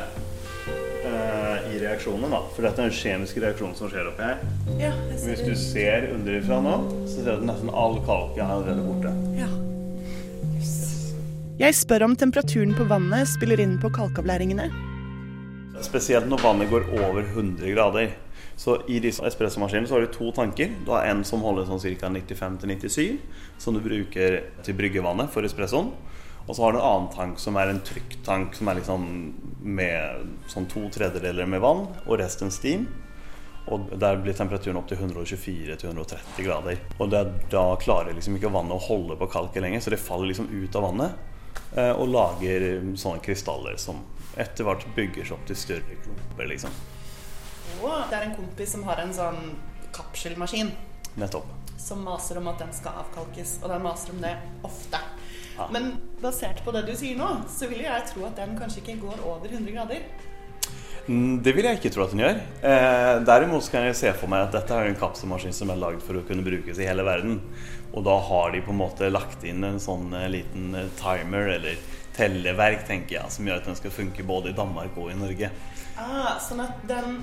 eh, 1.04 1.66
i 1.72 1.80
reaksjonen. 1.82 2.30
da. 2.32 2.40
For 2.54 2.64
dette 2.66 2.80
er 2.80 2.90
en 2.90 2.96
kjemisk 3.02 3.40
reaksjon 3.42 3.74
som 3.78 3.90
skjer 3.92 4.08
oppi 4.12 4.28
her. 4.30 4.40
Ja, 4.80 4.92
ser 5.20 5.34
Hvis 5.34 5.44
du 5.44 5.52
ser 5.58 6.08
underifra 6.14 6.62
nå, 6.64 6.78
så 7.04 7.18
ser 7.18 7.28
du 7.28 7.34
at 7.36 7.46
nesten 7.52 7.72
all 7.72 7.98
kalken 8.06 8.46
er 8.46 8.56
allerede 8.56 8.86
borte. 8.86 9.12
Ja. 9.36 9.50
Jeg 11.60 11.76
spør 11.78 12.08
om 12.08 12.16
temperaturen 12.18 12.72
på 12.74 12.88
vannet 12.90 13.28
spiller 13.30 13.60
inn 13.62 13.76
på 13.82 13.92
kalkavlæringene. 13.92 14.70
Spesielt 15.82 16.28
når 16.30 16.40
vannet 16.42 16.70
går 16.70 16.88
over 16.96 17.22
100 17.26 17.74
grader. 17.74 18.14
Så 18.56 18.76
I 18.90 18.98
disse 19.02 19.24
espressomaskinene 19.26 19.88
så 19.88 19.96
har 19.96 20.06
du 20.06 20.12
to 20.12 20.30
tanker. 20.34 20.72
Du 20.86 20.92
har 20.94 21.06
en 21.10 21.22
som 21.26 21.42
holder 21.44 21.68
sånn 21.68 21.80
ca. 22.00 22.10
95-97, 22.12 23.18
som 23.62 23.76
du 23.76 23.80
bruker 23.84 24.40
til 24.64 24.76
bryggevannet 24.78 25.32
for 25.32 25.46
espressoen. 25.46 25.92
Og 26.46 26.56
så 26.56 26.64
har 26.64 26.74
du 26.74 26.80
en 26.80 26.86
annen 26.88 27.12
tank 27.12 27.38
som 27.38 27.56
er 27.60 27.70
en 27.70 27.82
trykktank 27.86 28.56
som 28.58 28.68
er 28.68 28.80
liksom 28.80 29.06
med 29.62 30.32
sånn 30.50 30.66
to 30.70 30.88
tredjedeler 30.92 31.46
med 31.46 31.62
vann 31.62 31.86
og 32.02 32.18
resten 32.18 32.50
steam. 32.54 32.88
Og 33.70 33.92
der 33.94 34.18
blir 34.18 34.34
temperaturen 34.34 34.80
opp 34.80 34.88
til 34.90 34.98
124-130 34.98 36.42
grader. 36.42 36.80
Og 36.98 37.12
det, 37.12 37.22
da 37.52 37.66
klarer 37.78 38.16
liksom 38.16 38.36
ikke 38.38 38.50
vannet 38.50 38.74
å 38.74 38.86
holde 38.88 39.16
på 39.20 39.30
kalket 39.30 39.62
lenger, 39.62 39.84
så 39.84 39.92
det 39.94 40.00
faller 40.02 40.32
liksom 40.32 40.50
ut 40.50 40.78
av 40.78 40.88
vannet 40.88 41.14
eh, 41.76 41.92
og 41.92 42.10
lager 42.10 42.66
sånne 42.98 43.22
krystaller 43.22 43.78
som 43.78 44.02
etter 44.40 44.66
hvert 44.66 44.86
bygger 44.96 45.28
seg 45.28 45.36
opp 45.36 45.46
til 45.46 45.60
større 45.60 45.98
klumper, 46.02 46.48
liksom. 46.50 46.74
Wow. 47.82 48.02
det 48.10 48.18
er 48.18 48.28
en 48.28 48.36
kompis 48.36 48.74
som 48.74 48.82
har 48.86 49.00
en 49.02 49.12
sånn 49.14 49.40
kapselmaskin 49.94 50.70
Nettopp. 51.18 51.46
som 51.80 52.02
maser 52.04 52.38
om 52.40 52.48
at 52.50 52.60
den 52.62 52.72
skal 52.74 53.02
avkalkes, 53.04 53.58
og 53.62 53.70
den 53.72 53.84
maser 53.84 54.14
om 54.14 54.22
det 54.22 54.32
ofte. 54.66 55.00
Men 55.72 55.92
basert 56.22 56.62
på 56.64 56.72
det 56.74 56.84
du 56.88 56.92
sier 56.96 57.18
nå, 57.18 57.28
så 57.50 57.68
vil 57.70 57.84
jeg 57.84 58.06
tro 58.12 58.26
at 58.28 58.38
den 58.38 58.54
kanskje 58.58 58.82
ikke 58.82 59.00
går 59.02 59.24
over 59.26 59.48
100 59.48 59.74
grader. 59.74 60.04
Mm, 61.08 61.42
Det 61.42 61.52
vil 61.56 61.66
jeg 61.66 61.80
ikke 61.80 61.90
tro 61.90 62.04
at 62.04 62.12
den 62.14 62.22
gjør. 62.22 62.40
Eh, 62.62 63.14
derimot 63.26 63.70
kan 63.72 63.88
jeg 63.88 63.98
se 63.98 64.12
for 64.14 64.30
meg 64.30 64.46
at 64.46 64.54
dette 64.54 64.76
er 64.76 64.90
en 64.90 64.98
kapselmaskin 64.98 65.54
som 65.56 65.72
er 65.74 65.80
lagd 65.80 66.02
for 66.04 66.18
å 66.18 66.24
kunne 66.26 66.46
brukes 66.46 66.78
i 66.78 66.86
hele 66.86 67.02
verden. 67.06 67.40
Og 67.92 68.04
da 68.06 68.14
har 68.28 68.52
de 68.54 68.62
på 68.64 68.72
en 68.72 68.80
måte 68.80 69.10
lagt 69.10 69.42
inn 69.44 69.64
en 69.66 69.82
sånn 69.82 70.14
eh, 70.14 70.30
liten 70.30 70.74
eh, 70.78 70.92
timer 71.00 71.50
eller 71.58 71.82
telleverk, 72.16 72.86
tenker 72.86 73.18
jeg, 73.18 73.32
som 73.34 73.46
gjør 73.48 73.62
at 73.62 73.68
den 73.70 73.78
skal 73.78 73.94
funke 73.94 74.24
både 74.28 74.52
i 74.52 74.56
Danmark 74.56 74.96
og 75.00 75.10
i 75.10 75.16
Norge. 75.18 75.48
Ah, 75.98 76.36
sånn 76.40 76.62
at 76.64 76.82
den 76.88 77.18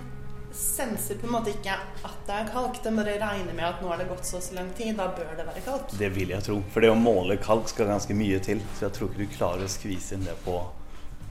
senser 0.55 1.19
på 1.19 1.27
en 1.27 1.33
måte 1.33 1.51
ikke 1.53 1.75
at 1.75 2.19
det 2.27 2.35
er 2.35 2.49
kalk, 2.53 2.79
den 2.83 2.99
bare 2.99 3.15
regner 3.21 3.55
med 3.55 3.65
at 3.67 3.81
nå 3.83 3.89
har 3.91 4.01
det 4.01 4.07
gått 4.09 4.27
så 4.27 4.37
og 4.39 4.45
så 4.45 4.55
lang 4.57 4.69
tid, 4.77 4.95
da 4.97 5.09
bør 5.15 5.33
det 5.37 5.45
være 5.47 5.63
kalk. 5.65 5.95
Det 5.99 6.09
vil 6.15 6.33
jeg 6.33 6.45
tro. 6.45 6.59
For 6.73 6.85
det 6.85 6.91
å 6.93 6.99
måle 6.99 7.39
kalk 7.41 7.69
skal 7.71 7.89
ganske 7.91 8.15
mye 8.17 8.39
til. 8.43 8.61
Så 8.77 8.87
jeg 8.87 8.95
tror 8.97 9.11
ikke 9.11 9.25
du 9.25 9.35
klarer 9.35 9.65
å 9.65 9.71
skvise 9.71 10.17
inn 10.17 10.27
det 10.27 10.37
på 10.45 10.59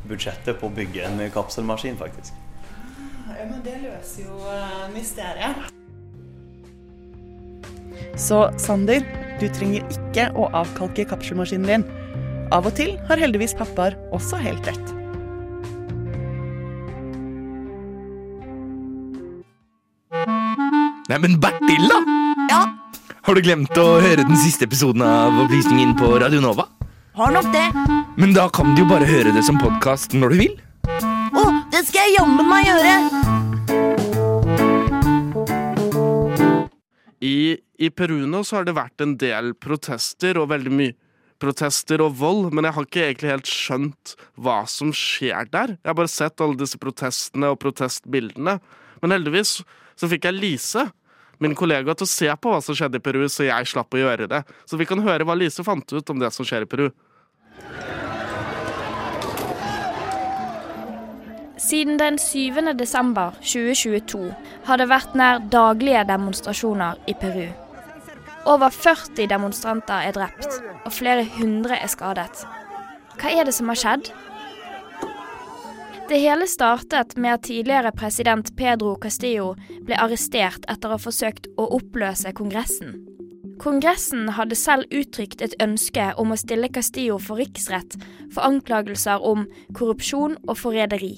budsjettet 0.09 0.61
på 0.61 0.69
å 0.69 0.75
bygge 0.75 1.07
en 1.09 1.25
kapselmaskin, 1.35 1.99
faktisk. 2.01 2.37
Ja, 3.29 3.47
men 3.47 3.63
det 3.65 3.77
løser 3.83 4.29
jo 4.29 4.39
eh, 4.51 4.87
mysteriet. 4.95 5.69
Så 8.19 8.45
Sander, 8.59 9.05
du 9.39 9.47
trenger 9.55 9.87
ikke 9.95 10.29
å 10.39 10.49
avkalke 10.59 11.07
kapselmaskinen 11.09 11.69
din. 11.69 11.89
Av 12.55 12.67
og 12.67 12.79
til 12.79 12.97
har 13.11 13.21
heldigvis 13.21 13.57
pappaer 13.59 13.99
også 14.17 14.41
helt 14.43 14.67
rett. 14.67 14.98
Nei, 21.09 21.17
men 21.23 21.39
Bertil, 21.41 21.87
da! 21.89 22.03
Ja? 22.51 22.57
Har 23.25 23.33
du 23.33 23.41
glemt 23.41 23.79
å 23.81 23.85
høre 24.05 24.27
den 24.29 24.37
siste 24.37 24.67
episoden 24.69 25.01
av 25.01 25.39
Opplysningen 25.41 25.95
på 25.97 26.11
Radio 26.21 26.43
Nova? 26.45 26.67
Har 27.17 27.33
nok 27.33 27.47
det. 27.55 27.63
Men 28.21 28.35
da 28.37 28.45
kan 28.53 28.75
du 28.77 28.83
jo 28.83 28.89
bare 28.91 29.09
høre 29.09 29.33
det 29.33 29.41
som 29.47 29.57
podkast 29.57 30.13
når 30.13 30.35
du 30.35 30.37
vil. 30.43 30.59
Å, 31.33 31.45
det 31.73 31.81
skal 31.89 32.11
jeg 32.11 32.19
jammen 32.19 32.45
meg 32.51 32.69
gjøre! 32.69 32.93
I, 37.25 37.57
I 37.57 37.89
Peru 37.89 38.19
nå 38.29 38.43
så 38.45 38.59
har 38.59 38.69
det 38.69 38.77
vært 38.77 39.01
en 39.01 39.15
del 39.17 39.55
protester 39.57 40.37
og 40.43 40.51
veldig 40.53 40.75
mye 40.77 40.93
protester 41.41 42.05
og 42.05 42.19
vold, 42.21 42.51
men 42.53 42.69
jeg 42.69 42.77
har 42.77 42.85
ikke 42.91 43.07
egentlig 43.07 43.33
helt 43.33 43.49
skjønt 43.49 44.13
hva 44.37 44.59
som 44.69 44.93
skjer 44.93 45.49
der. 45.57 45.73
Jeg 45.79 45.89
har 45.89 45.97
bare 46.03 46.13
sett 46.13 46.45
alle 46.45 46.61
disse 46.61 46.77
protestene 46.85 47.55
og 47.55 47.63
protestbildene. 47.65 48.59
Men 49.03 49.15
heldigvis 49.17 49.61
så 49.99 50.09
fikk 50.11 50.29
jeg 50.29 50.39
Lise, 50.39 50.89
min 51.39 51.55
kollega, 51.59 51.95
til 51.95 52.07
å 52.07 52.11
se 52.11 52.31
på 52.35 52.53
hva 52.53 52.63
som 52.65 52.75
skjedde 52.75 52.99
i 52.99 53.05
Peru, 53.05 53.23
så 53.31 53.47
jeg 53.47 53.71
slapp 53.71 53.95
å 53.95 54.01
gjøre 54.01 54.27
det. 54.31 54.43
Så 54.67 54.79
vi 54.79 54.87
kan 54.89 55.03
høre 55.05 55.27
hva 55.27 55.37
Lise 55.39 55.65
fant 55.67 55.87
ut 55.93 56.11
om 56.11 56.19
det 56.23 56.33
som 56.35 56.47
skjer 56.47 56.67
i 56.67 56.71
Peru. 56.71 56.89
Siden 61.59 61.99
den 61.99 62.19
7. 62.19 62.73
desember 62.79 63.35
2022 63.43 64.29
har 64.69 64.79
det 64.79 64.87
vært 64.91 65.17
nær 65.19 65.41
daglige 65.53 66.05
demonstrasjoner 66.07 67.01
i 67.11 67.15
Peru. 67.19 67.49
Over 68.49 68.71
40 68.73 69.27
demonstranter 69.29 70.07
er 70.07 70.15
drept, 70.15 70.61
og 70.87 70.95
flere 70.95 71.27
hundre 71.37 71.77
er 71.77 71.91
skadet. 71.91 72.47
Hva 73.19 73.35
er 73.35 73.49
det 73.49 73.55
som 73.57 73.69
har 73.69 73.81
skjedd? 73.81 74.13
Det 76.09 76.17
hele 76.17 76.47
startet 76.47 77.17
med 77.17 77.35
at 77.35 77.43
tidligere 77.43 77.91
president 77.93 78.57
Pedro 78.57 78.95
Castillo 78.97 79.51
ble 79.85 79.99
arrestert 80.01 80.65
etter 80.65 80.89
å 80.89 80.97
ha 80.97 81.03
forsøkt 81.03 81.51
å 81.61 81.67
oppløse 81.77 82.33
Kongressen. 82.39 82.95
Kongressen 83.61 84.31
hadde 84.39 84.57
selv 84.57 84.89
uttrykt 84.89 85.45
et 85.45 85.59
ønske 85.61 86.07
om 86.17 86.33
å 86.33 86.41
stille 86.41 86.73
Castillo 86.73 87.19
for 87.21 87.43
riksrett 87.43 87.99
for 88.33 88.41
anklagelser 88.49 89.21
om 89.21 89.45
korrupsjon 89.77 90.41
og 90.49 90.57
forræderi. 90.57 91.13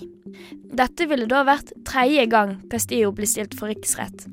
Dette 0.75 1.07
ville 1.07 1.31
da 1.31 1.45
vært 1.47 1.71
tredje 1.87 2.27
gang 2.35 2.59
Castillo 2.75 3.15
ble 3.15 3.31
stilt 3.31 3.55
for 3.55 3.71
riksrett. 3.71 4.27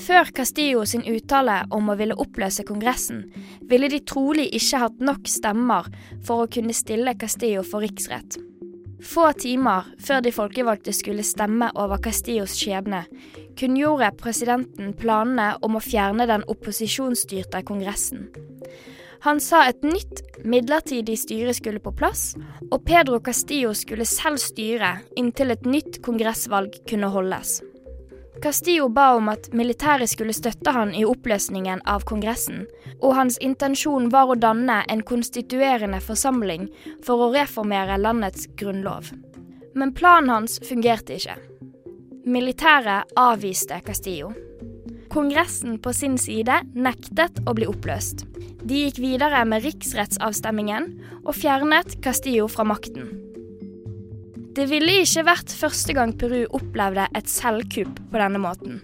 Før 0.00 0.32
Castillo 0.32 0.86
sin 0.88 1.04
uttale 1.04 1.66
om 1.76 1.92
å 1.92 2.00
ville 2.00 2.16
oppløse 2.16 2.64
Kongressen, 2.64 3.26
ville 3.68 3.92
de 3.92 4.00
trolig 4.00 4.48
ikke 4.56 4.86
hatt 4.86 5.02
nok 5.10 5.28
stemmer 5.28 5.92
for 6.24 6.46
å 6.46 6.54
kunne 6.54 6.72
stille 6.72 7.18
Castillo 7.20 7.66
for 7.68 7.84
riksrett. 7.84 8.46
Få 9.00 9.30
timer 9.32 9.86
før 10.02 10.20
de 10.24 10.32
folkevalgte 10.34 10.92
skulle 10.92 11.24
stemme 11.24 11.70
over 11.78 12.00
Castillos 12.04 12.56
skjebne, 12.58 13.04
kunngjorde 13.58 14.10
presidenten 14.20 14.92
planene 14.98 15.54
om 15.64 15.78
å 15.78 15.84
fjerne 15.84 16.26
den 16.28 16.44
opposisjonsstyrte 16.52 17.62
Kongressen. 17.68 18.28
Han 19.24 19.40
sa 19.44 19.66
et 19.68 19.82
nytt, 19.84 20.22
midlertidig 20.48 21.18
styre 21.20 21.52
skulle 21.56 21.82
på 21.84 21.92
plass, 21.96 22.30
og 22.70 22.84
Pedro 22.88 23.20
Castillo 23.24 23.74
skulle 23.76 24.08
selv 24.08 24.40
styre 24.40 24.94
inntil 25.20 25.52
et 25.52 25.66
nytt 25.68 26.00
kongressvalg 26.04 26.80
kunne 26.88 27.12
holdes. 27.12 27.58
Castillo 28.38 28.88
ba 28.88 29.10
om 29.18 29.28
at 29.28 29.50
militæret 29.52 30.08
skulle 30.08 30.32
støtte 30.32 30.72
han 30.72 30.94
i 30.94 31.02
oppløsningen 31.04 31.82
av 31.88 32.06
Kongressen, 32.08 32.62
og 33.02 33.16
hans 33.18 33.36
intensjon 33.42 34.08
var 34.12 34.30
å 34.30 34.38
danne 34.38 34.80
en 34.88 35.02
konstituerende 35.04 36.00
forsamling 36.04 36.68
for 37.04 37.20
å 37.20 37.32
reformere 37.34 37.98
landets 38.00 38.46
grunnlov. 38.60 39.10
Men 39.74 39.92
planen 39.94 40.30
hans 40.32 40.58
fungerte 40.66 41.18
ikke. 41.18 41.36
Militæret 42.24 43.12
avviste 43.18 43.80
Castillo. 43.84 44.32
Kongressen 45.10 45.80
på 45.82 45.92
sin 45.92 46.16
side 46.20 46.60
nektet 46.74 47.42
å 47.50 47.54
bli 47.58 47.66
oppløst. 47.66 48.28
De 48.62 48.84
gikk 48.84 49.00
videre 49.02 49.42
med 49.48 49.64
riksrettsavstemmingen 49.66 50.92
og 51.24 51.34
fjernet 51.34 51.98
Castillo 52.04 52.46
fra 52.52 52.66
makten. 52.68 53.29
Det 54.60 54.66
ville 54.68 54.92
ikke 55.00 55.22
vært 55.24 55.52
første 55.56 55.94
gang 55.96 56.10
Peru 56.20 56.42
opplevde 56.52 57.06
et 57.16 57.28
selvkupp 57.32 57.94
på 58.12 58.18
denne 58.20 58.36
måten. 58.42 58.82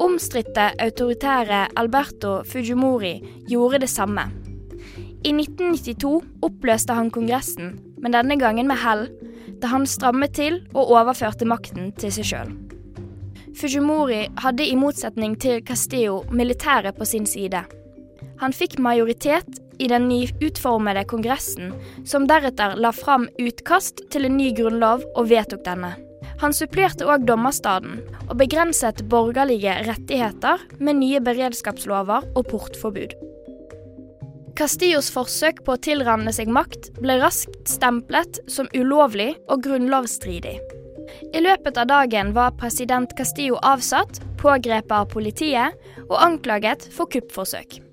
Omstridte 0.00 0.70
autoritære 0.80 1.58
Alberto 1.76 2.38
Fujimori 2.48 3.18
gjorde 3.50 3.82
det 3.82 3.90
samme. 3.92 4.24
I 5.20 5.34
1992 5.36 6.14
oppløste 6.48 6.96
han 6.96 7.10
Kongressen, 7.12 7.74
men 8.00 8.16
denne 8.16 8.38
gangen 8.40 8.70
med 8.70 8.80
hell, 8.80 9.04
da 9.60 9.74
han 9.74 9.84
strammet 9.84 10.32
til 10.38 10.62
og 10.72 10.88
overførte 10.88 11.44
makten 11.44 11.92
til 12.00 12.16
seg 12.16 12.30
sjøl. 12.30 12.56
Fujimori 13.60 14.22
hadde 14.40 14.64
i 14.64 14.80
motsetning 14.80 15.36
til 15.44 15.60
Castillo 15.60 16.22
militæret 16.32 16.96
på 16.96 17.04
sin 17.04 17.28
side. 17.28 17.66
Han 18.40 18.56
fikk 18.56 18.80
majoritet 18.80 19.60
i 19.78 19.88
den 19.90 20.08
nyutformede 20.08 21.04
Kongressen, 21.08 21.72
som 22.04 22.26
deretter 22.28 22.76
la 22.80 22.92
fram 22.94 23.28
utkast 23.38 24.04
til 24.12 24.28
en 24.28 24.36
ny 24.38 24.52
grunnlov 24.56 25.04
og 25.14 25.30
vedtok 25.30 25.64
denne. 25.66 25.94
Han 26.40 26.52
supplerte 26.52 27.06
òg 27.08 27.24
dommerstaden, 27.28 28.00
og 28.28 28.36
begrenset 28.40 29.04
borgerlige 29.12 29.78
rettigheter 29.86 30.64
med 30.78 31.00
nye 31.00 31.22
beredskapslover 31.24 32.26
og 32.36 32.50
portforbud. 32.50 33.14
Castillos 34.56 35.10
forsøk 35.12 35.62
på 35.64 35.74
å 35.74 35.80
tilranne 35.84 36.32
seg 36.32 36.48
makt 36.48 36.94
ble 37.00 37.18
raskt 37.20 37.68
stemplet 37.68 38.40
som 38.48 38.70
ulovlig 38.72 39.34
og 39.52 39.64
grunnlovsstridig. 39.66 40.56
I 41.36 41.42
løpet 41.44 41.76
av 41.80 41.90
dagen 41.90 42.32
var 42.36 42.56
president 42.60 43.12
Castillo 43.18 43.60
avsatt, 43.62 44.20
pågrepet 44.40 44.96
av 44.96 45.10
politiet 45.12 45.76
og 46.08 46.16
anklaget 46.20 46.88
for 46.96 47.08
kuppforsøk. 47.12 47.85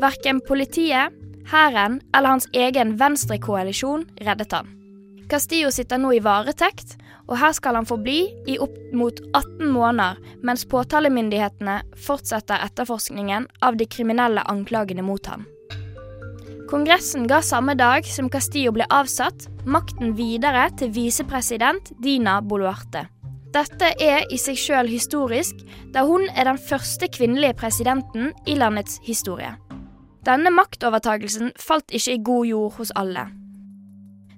Verken 0.00 0.40
politiet, 0.44 1.12
hæren 1.50 2.00
eller 2.14 2.34
hans 2.34 2.48
egen 2.52 2.96
venstrekoalisjon 3.00 4.04
reddet 4.20 4.52
han. 4.52 4.68
Castillo 5.30 5.70
sitter 5.74 5.98
nå 5.98 6.12
i 6.14 6.22
varetekt, 6.22 6.98
og 7.26 7.38
her 7.40 7.54
skal 7.56 7.78
han 7.78 7.88
forbli 7.88 8.20
i 8.46 8.58
opp 8.62 8.76
mot 8.94 9.18
18 9.34 9.66
måneder 9.72 10.20
mens 10.46 10.66
påtalemyndighetene 10.70 11.80
fortsetter 12.06 12.62
etterforskningen 12.68 13.48
av 13.66 13.80
de 13.80 13.88
kriminelle 13.90 14.44
anklagene 14.46 15.02
mot 15.02 15.26
ham. 15.26 15.48
Kongressen 16.70 17.26
ga 17.30 17.40
samme 17.46 17.76
dag 17.78 18.06
som 18.10 18.30
Castillo 18.30 18.72
ble 18.74 18.86
avsatt, 18.90 19.48
makten 19.64 20.16
videre 20.18 20.68
til 20.78 20.90
visepresident 20.94 21.92
Dina 22.02 22.40
Boluarte. 22.42 23.06
Dette 23.54 23.92
er 24.02 24.26
i 24.34 24.38
seg 24.38 24.58
sjøl 24.60 24.90
historisk, 24.90 25.62
da 25.94 26.04
hun 26.04 26.26
er 26.34 26.50
den 26.50 26.58
første 26.60 27.08
kvinnelige 27.08 27.56
presidenten 27.56 28.34
i 28.46 28.58
landets 28.58 28.98
historie. 29.06 29.54
Denne 30.26 30.50
maktovertagelsen 30.50 31.52
falt 31.62 31.92
ikke 31.94 32.16
i 32.16 32.22
god 32.28 32.46
jord 32.50 32.72
hos 32.80 32.92
alle. 32.98 33.28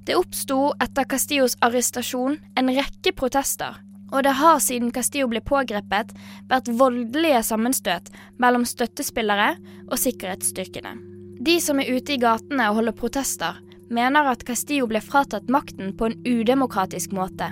Det 0.04 0.16
oppsto 0.16 0.72
etter 0.84 1.06
Castillos 1.08 1.56
arrestasjon 1.64 2.36
en 2.60 2.72
rekke 2.76 3.12
protester, 3.16 3.78
og 4.12 4.24
det 4.24 4.34
har 4.36 4.60
siden 4.64 4.92
Castillo 4.92 5.28
ble 5.32 5.40
pågrepet 5.44 6.12
vært 6.48 6.68
voldelige 6.80 7.40
sammenstøt 7.44 8.10
mellom 8.40 8.64
støttespillere 8.68 9.54
og 9.88 9.96
sikkerhetsstyrkene. 10.00 10.94
De 11.44 11.56
som 11.62 11.80
er 11.80 11.92
ute 11.92 12.16
i 12.16 12.20
gatene 12.20 12.68
og 12.68 12.80
holder 12.80 12.96
protester, 12.96 13.60
mener 13.88 14.28
at 14.28 14.44
Castillo 14.48 14.88
ble 14.90 15.00
fratatt 15.04 15.48
makten 15.52 15.94
på 15.96 16.08
en 16.10 16.18
udemokratisk 16.26 17.14
måte. 17.16 17.48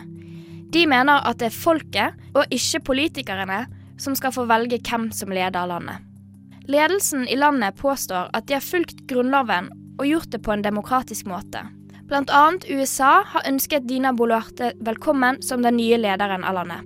De 0.73 0.85
mener 0.89 1.25
at 1.25 1.41
det 1.41 1.49
er 1.49 1.57
folket, 1.57 2.17
og 2.37 2.53
ikke 2.53 2.85
politikerne, 2.91 3.63
som 4.01 4.17
skal 4.19 4.35
få 4.35 4.45
velge 4.49 4.81
hvem 4.85 5.09
som 5.15 5.33
leder 5.33 5.71
landet. 5.71 6.06
Ledelsen 6.69 7.29
i 7.29 7.37
landet 7.37 7.77
påstår 7.77 8.31
at 8.33 8.47
de 8.47 8.57
har 8.59 8.65
fulgt 8.65 9.07
Grunnloven 9.07 9.71
og 9.99 10.07
gjort 10.07 10.33
det 10.33 10.43
på 10.43 10.53
en 10.53 10.65
demokratisk 10.65 11.29
måte. 11.31 11.63
Annet 12.11 12.67
USA 12.71 13.23
har 13.27 13.47
ønsket 13.49 13.87
Dina 13.89 14.13
Boluarte 14.13 14.73
velkommen 14.81 15.41
som 15.43 15.63
den 15.63 15.79
nye 15.79 15.99
lederen 15.99 16.45
av 16.45 16.59
landet. 16.59 16.83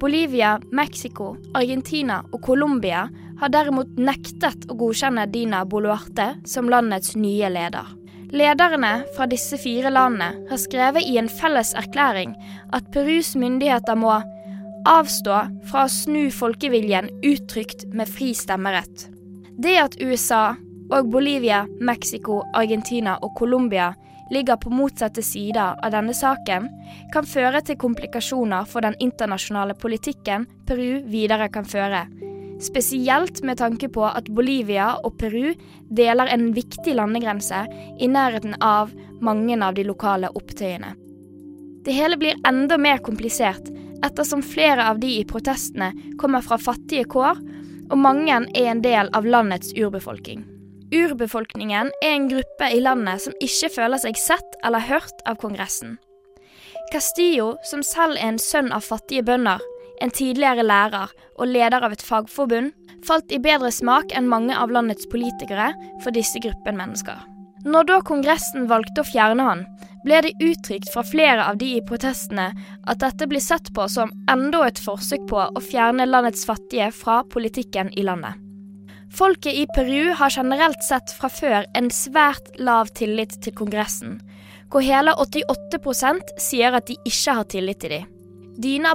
Bolivia, 0.00 0.58
Mexico, 0.72 1.36
Argentina 1.54 2.22
og 2.32 2.42
Colombia 2.44 3.06
har 3.40 3.52
derimot 3.52 3.96
nektet 3.96 4.66
å 4.68 4.76
godkjenne 4.76 5.24
Dina 5.32 5.64
Boluarte 5.64 6.34
som 6.48 6.68
landets 6.68 7.14
nye 7.16 7.48
leder. 7.52 7.88
Lederne 8.32 9.04
fra 9.16 9.28
disse 9.30 9.56
fire 9.60 9.92
landene 9.92 10.48
har 10.50 10.60
skrevet 10.60 11.04
i 11.04 11.16
en 11.20 11.28
felles 11.30 11.72
erklæring 11.78 12.34
at 12.76 12.88
Perus 12.92 13.34
myndigheter 13.36 13.96
må 13.96 14.18
avstå 14.86 15.40
fra 15.70 15.84
å 15.86 15.92
snu 15.92 16.28
folkeviljen 16.34 17.10
uttrykt 17.26 17.86
med 17.94 18.10
fri 18.10 18.32
stemmerett. 18.36 19.08
Det 19.58 19.76
at 19.80 19.96
USA 20.00 20.56
og 20.92 21.10
Bolivia, 21.10 21.64
Mexico, 21.80 22.42
Argentina 22.54 23.16
og 23.22 23.34
Colombia 23.38 23.92
ligger 24.30 24.58
på 24.58 24.70
motsatte 24.74 25.22
sider 25.22 25.78
av 25.82 25.92
denne 25.94 26.14
saken, 26.14 26.68
kan 27.14 27.26
føre 27.26 27.62
til 27.66 27.78
komplikasjoner 27.78 28.66
for 28.70 28.86
den 28.86 28.96
internasjonale 29.02 29.76
politikken 29.78 30.46
Peru 30.66 31.02
videre 31.06 31.48
kan 31.52 31.66
føre. 31.66 32.06
Spesielt 32.62 33.42
med 33.44 33.58
tanke 33.60 33.88
på 33.92 34.04
at 34.08 34.30
Bolivia 34.32 34.94
og 35.04 35.18
Peru 35.20 35.52
deler 35.92 36.30
en 36.32 36.50
viktig 36.56 36.94
landegrense 36.96 37.66
i 38.00 38.08
nærheten 38.08 38.56
av 38.64 38.94
mange 39.20 39.58
av 39.62 39.76
de 39.76 39.84
lokale 39.84 40.30
opptøyene. 40.34 40.94
Det 41.86 41.94
hele 41.94 42.16
blir 42.18 42.40
enda 42.48 42.78
mer 42.80 42.98
komplisert 43.04 43.68
ettersom 44.04 44.42
flere 44.44 44.88
av 44.90 45.00
de 45.00 45.12
i 45.20 45.24
protestene 45.28 45.92
kommer 46.20 46.44
fra 46.44 46.58
fattige 46.60 47.06
kår, 47.12 47.40
og 47.90 47.98
mange 48.02 48.34
er 48.34 48.70
en 48.72 48.82
del 48.84 49.10
av 49.14 49.28
landets 49.28 49.72
urbefolkning. 49.76 50.44
Urbefolkningen 50.94 51.90
er 52.02 52.12
en 52.14 52.28
gruppe 52.30 52.68
i 52.70 52.82
landet 52.82 53.24
som 53.24 53.34
ikke 53.42 53.72
føler 53.74 54.02
seg 54.02 54.18
sett 54.20 54.58
eller 54.64 54.84
hørt 54.86 55.22
av 55.26 55.38
Kongressen. 55.42 55.96
Castillo, 56.92 57.56
som 57.66 57.82
selv 57.82 58.14
er 58.20 58.30
en 58.30 58.42
sønn 58.42 58.70
av 58.74 58.86
fattige 58.86 59.24
bønder, 59.26 59.62
en 60.02 60.12
tidligere 60.12 60.62
lærer 60.62 61.10
og 61.36 61.48
leder 61.50 61.82
av 61.82 61.96
et 61.96 62.04
fagforbund, 62.04 62.70
falt 63.06 63.32
i 63.34 63.40
bedre 63.42 63.72
smak 63.74 64.12
enn 64.14 64.30
mange 64.30 64.54
av 64.54 64.70
landets 64.70 65.08
politikere 65.10 65.72
for 66.04 66.14
disse 66.14 66.38
gruppen 66.42 66.78
mennesker. 66.78 67.18
Når 67.66 67.88
da 67.88 67.98
Kongressen 68.06 68.68
valgte 68.70 69.02
å 69.02 69.08
fjerne 69.08 69.46
han, 69.46 69.64
ble 70.06 70.22
det 70.22 70.34
uttrykt 70.42 70.90
fra 70.92 71.02
flere 71.06 71.44
av 71.50 71.58
de 71.60 71.72
i 71.76 71.84
protestene 71.84 72.48
at 72.86 73.02
dette 73.02 73.26
blir 73.28 73.42
sett 73.42 73.72
på 73.74 73.88
som 73.90 74.12
enda 74.30 74.62
et 74.68 74.80
forsøk 74.82 75.26
på 75.30 75.42
å 75.42 75.62
fjerne 75.62 76.06
landets 76.08 76.46
fattige 76.48 76.92
fra 76.94 77.22
politikken 77.32 77.90
i 77.98 78.06
landet. 78.06 78.38
Folket 79.16 79.54
i 79.54 79.66
Peru 79.74 80.12
har 80.18 80.34
generelt 80.34 80.82
sett 80.84 81.12
fra 81.14 81.30
før 81.32 81.64
en 81.78 81.90
svært 81.94 82.50
lav 82.58 82.90
tillit 82.98 83.38
til 83.42 83.54
Kongressen, 83.56 84.18
hvor 84.70 84.84
hele 84.84 85.14
88% 85.22 86.36
sier 86.42 86.74
at 86.76 86.90
de 86.90 86.98
ikke 87.06 87.38
har 87.38 87.48
tillit 87.50 87.80
til 87.82 87.98
dem. 87.98 88.15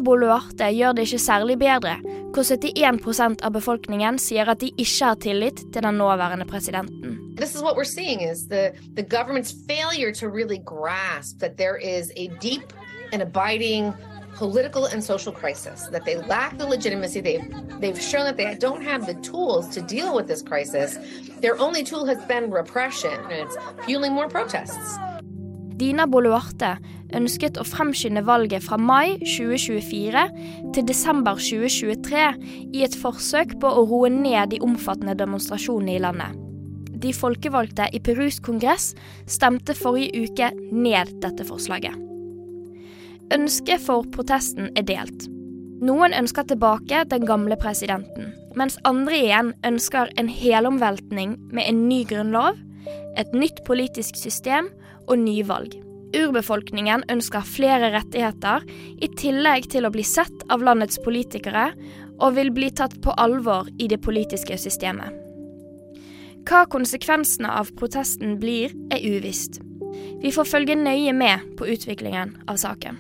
Boluarte 0.02 0.64
er 0.64 0.74
gjør 0.74 0.94
det 0.94 1.06
ikke 1.08 1.20
særlig 1.20 1.60
bedre, 1.60 1.98
hvor 2.34 2.44
71 2.44 3.42
av 3.44 3.52
befolkningen 3.52 4.18
sier 4.20 4.50
at 4.50 4.60
de 4.62 4.72
ikke 4.78 5.06
har 5.06 5.16
tillit 5.16 5.58
til 5.74 5.84
den 5.84 5.94
nåværende 5.96 6.46
presidenten. 6.46 7.36
This 7.38 7.56
is 7.56 7.62
what 7.62 7.76
we're 7.76 7.84
seeing 7.84 8.22
is 8.22 8.48
the, 8.48 8.72
the 8.96 9.04
government's 9.04 9.54
failure 9.68 10.12
to 10.14 10.28
really 10.28 10.60
grasp 10.66 11.40
that 11.40 11.58
there 11.58 11.78
is 11.78 12.12
a 12.18 12.28
deep 12.42 12.74
and 13.14 13.22
abiding 13.22 13.94
political 14.36 14.86
and 14.86 15.04
social 15.04 15.32
crisis, 15.32 15.88
that 15.92 16.06
they 16.06 16.16
lack 16.16 16.58
the 16.58 16.66
legitimacy. 16.66 17.22
They've, 17.22 17.48
they've 17.80 18.02
shown 18.02 18.26
that 18.26 18.38
they 18.38 18.56
don't 18.56 18.84
have 18.84 19.06
the 19.06 19.16
tools 19.16 19.68
to 19.70 19.82
deal 19.82 20.16
with 20.16 20.28
this 20.28 20.42
crisis. 20.42 20.98
Their 21.42 21.60
only 21.60 21.84
tool 21.84 22.06
has 22.06 22.24
been 22.26 22.50
repression, 22.50 23.14
and 23.14 23.34
it's 23.34 23.58
fueling 23.86 24.14
more 24.14 24.30
protests. 24.30 24.98
Dina 25.82 26.06
Boluarte 26.06 26.76
ønsket 27.18 27.58
å 27.58 27.66
fremskynde 27.66 28.22
valget 28.28 28.62
fra 28.62 28.78
mai 28.78 29.16
2024 29.24 30.26
til 30.76 30.86
desember 30.86 31.40
2023 31.42 32.26
i 32.78 32.84
et 32.86 32.98
forsøk 33.02 33.56
på 33.64 33.72
å 33.72 33.86
roe 33.90 34.12
ned 34.14 34.54
de 34.54 34.60
omfattende 34.62 35.16
demonstrasjonene 35.18 35.96
i 35.96 36.04
landet. 36.04 36.38
De 37.02 37.10
folkevalgte 37.18 37.88
i 37.98 38.02
Perus 38.04 38.38
kongress 38.46 38.92
stemte 39.26 39.74
forrige 39.74 40.22
uke 40.22 40.52
ned 40.70 41.16
dette 41.24 41.48
forslaget. 41.48 41.96
Ønsket 43.34 43.82
for 43.82 44.06
protesten 44.14 44.70
er 44.78 44.86
delt. 44.86 45.26
Noen 45.82 46.14
ønsker 46.14 46.46
tilbake 46.46 47.08
den 47.10 47.26
gamle 47.26 47.58
presidenten, 47.58 48.30
mens 48.60 48.78
andre 48.86 49.18
igjen 49.18 49.50
ønsker 49.66 50.14
en 50.22 50.30
helomveltning 50.30 51.40
med 51.50 51.66
en 51.66 51.82
ny 51.88 52.04
grunnlov, 52.06 52.60
et 53.18 53.34
nytt 53.34 53.64
politisk 53.66 54.20
system 54.20 54.70
og 55.12 55.20
nyvalg. 55.20 55.76
Urbefolkningen 56.16 57.06
ønsker 57.12 57.48
flere 57.48 57.92
rettigheter, 57.94 58.66
i 59.00 59.08
tillegg 59.20 59.70
til 59.72 59.88
å 59.88 59.92
bli 59.94 60.04
sett 60.08 60.46
av 60.52 60.64
landets 60.64 61.00
politikere, 61.04 61.72
og 62.22 62.36
vil 62.38 62.52
bli 62.54 62.70
tatt 62.76 62.98
på 63.04 63.16
alvor 63.20 63.70
i 63.80 63.88
det 63.92 64.02
politiske 64.04 64.58
systemet. 64.60 65.16
Hva 66.48 66.66
konsekvensene 66.70 67.50
av 67.54 67.72
protesten 67.78 68.38
blir, 68.42 68.74
er 68.92 69.04
uvisst. 69.06 69.62
Vi 70.22 70.32
får 70.32 70.46
følge 70.46 70.76
nøye 70.76 71.14
med 71.14 71.40
på 71.58 71.66
utviklingen 71.66 72.38
av 72.48 72.62
saken. 72.62 73.00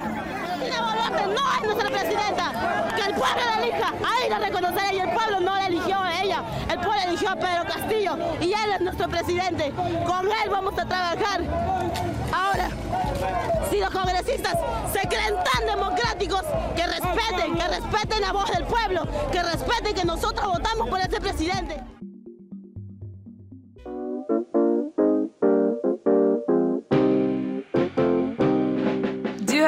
Si 13.69 13.79
los 13.79 13.89
congresistas 13.89 14.57
se 14.93 15.07
creen 15.07 15.35
tan 15.35 15.67
democráticos, 15.67 16.41
que 16.75 16.87
respeten, 16.87 17.55
que 17.55 17.67
respeten 17.67 18.21
la 18.21 18.33
voz 18.33 18.51
del 18.51 18.65
pueblo, 18.65 19.07
que 19.31 19.43
respeten 19.43 19.95
que 19.95 20.05
nosotros 20.05 20.45
votamos 20.47 20.89
por 20.89 20.99
ese 20.99 21.21
presidente. 21.21 22.00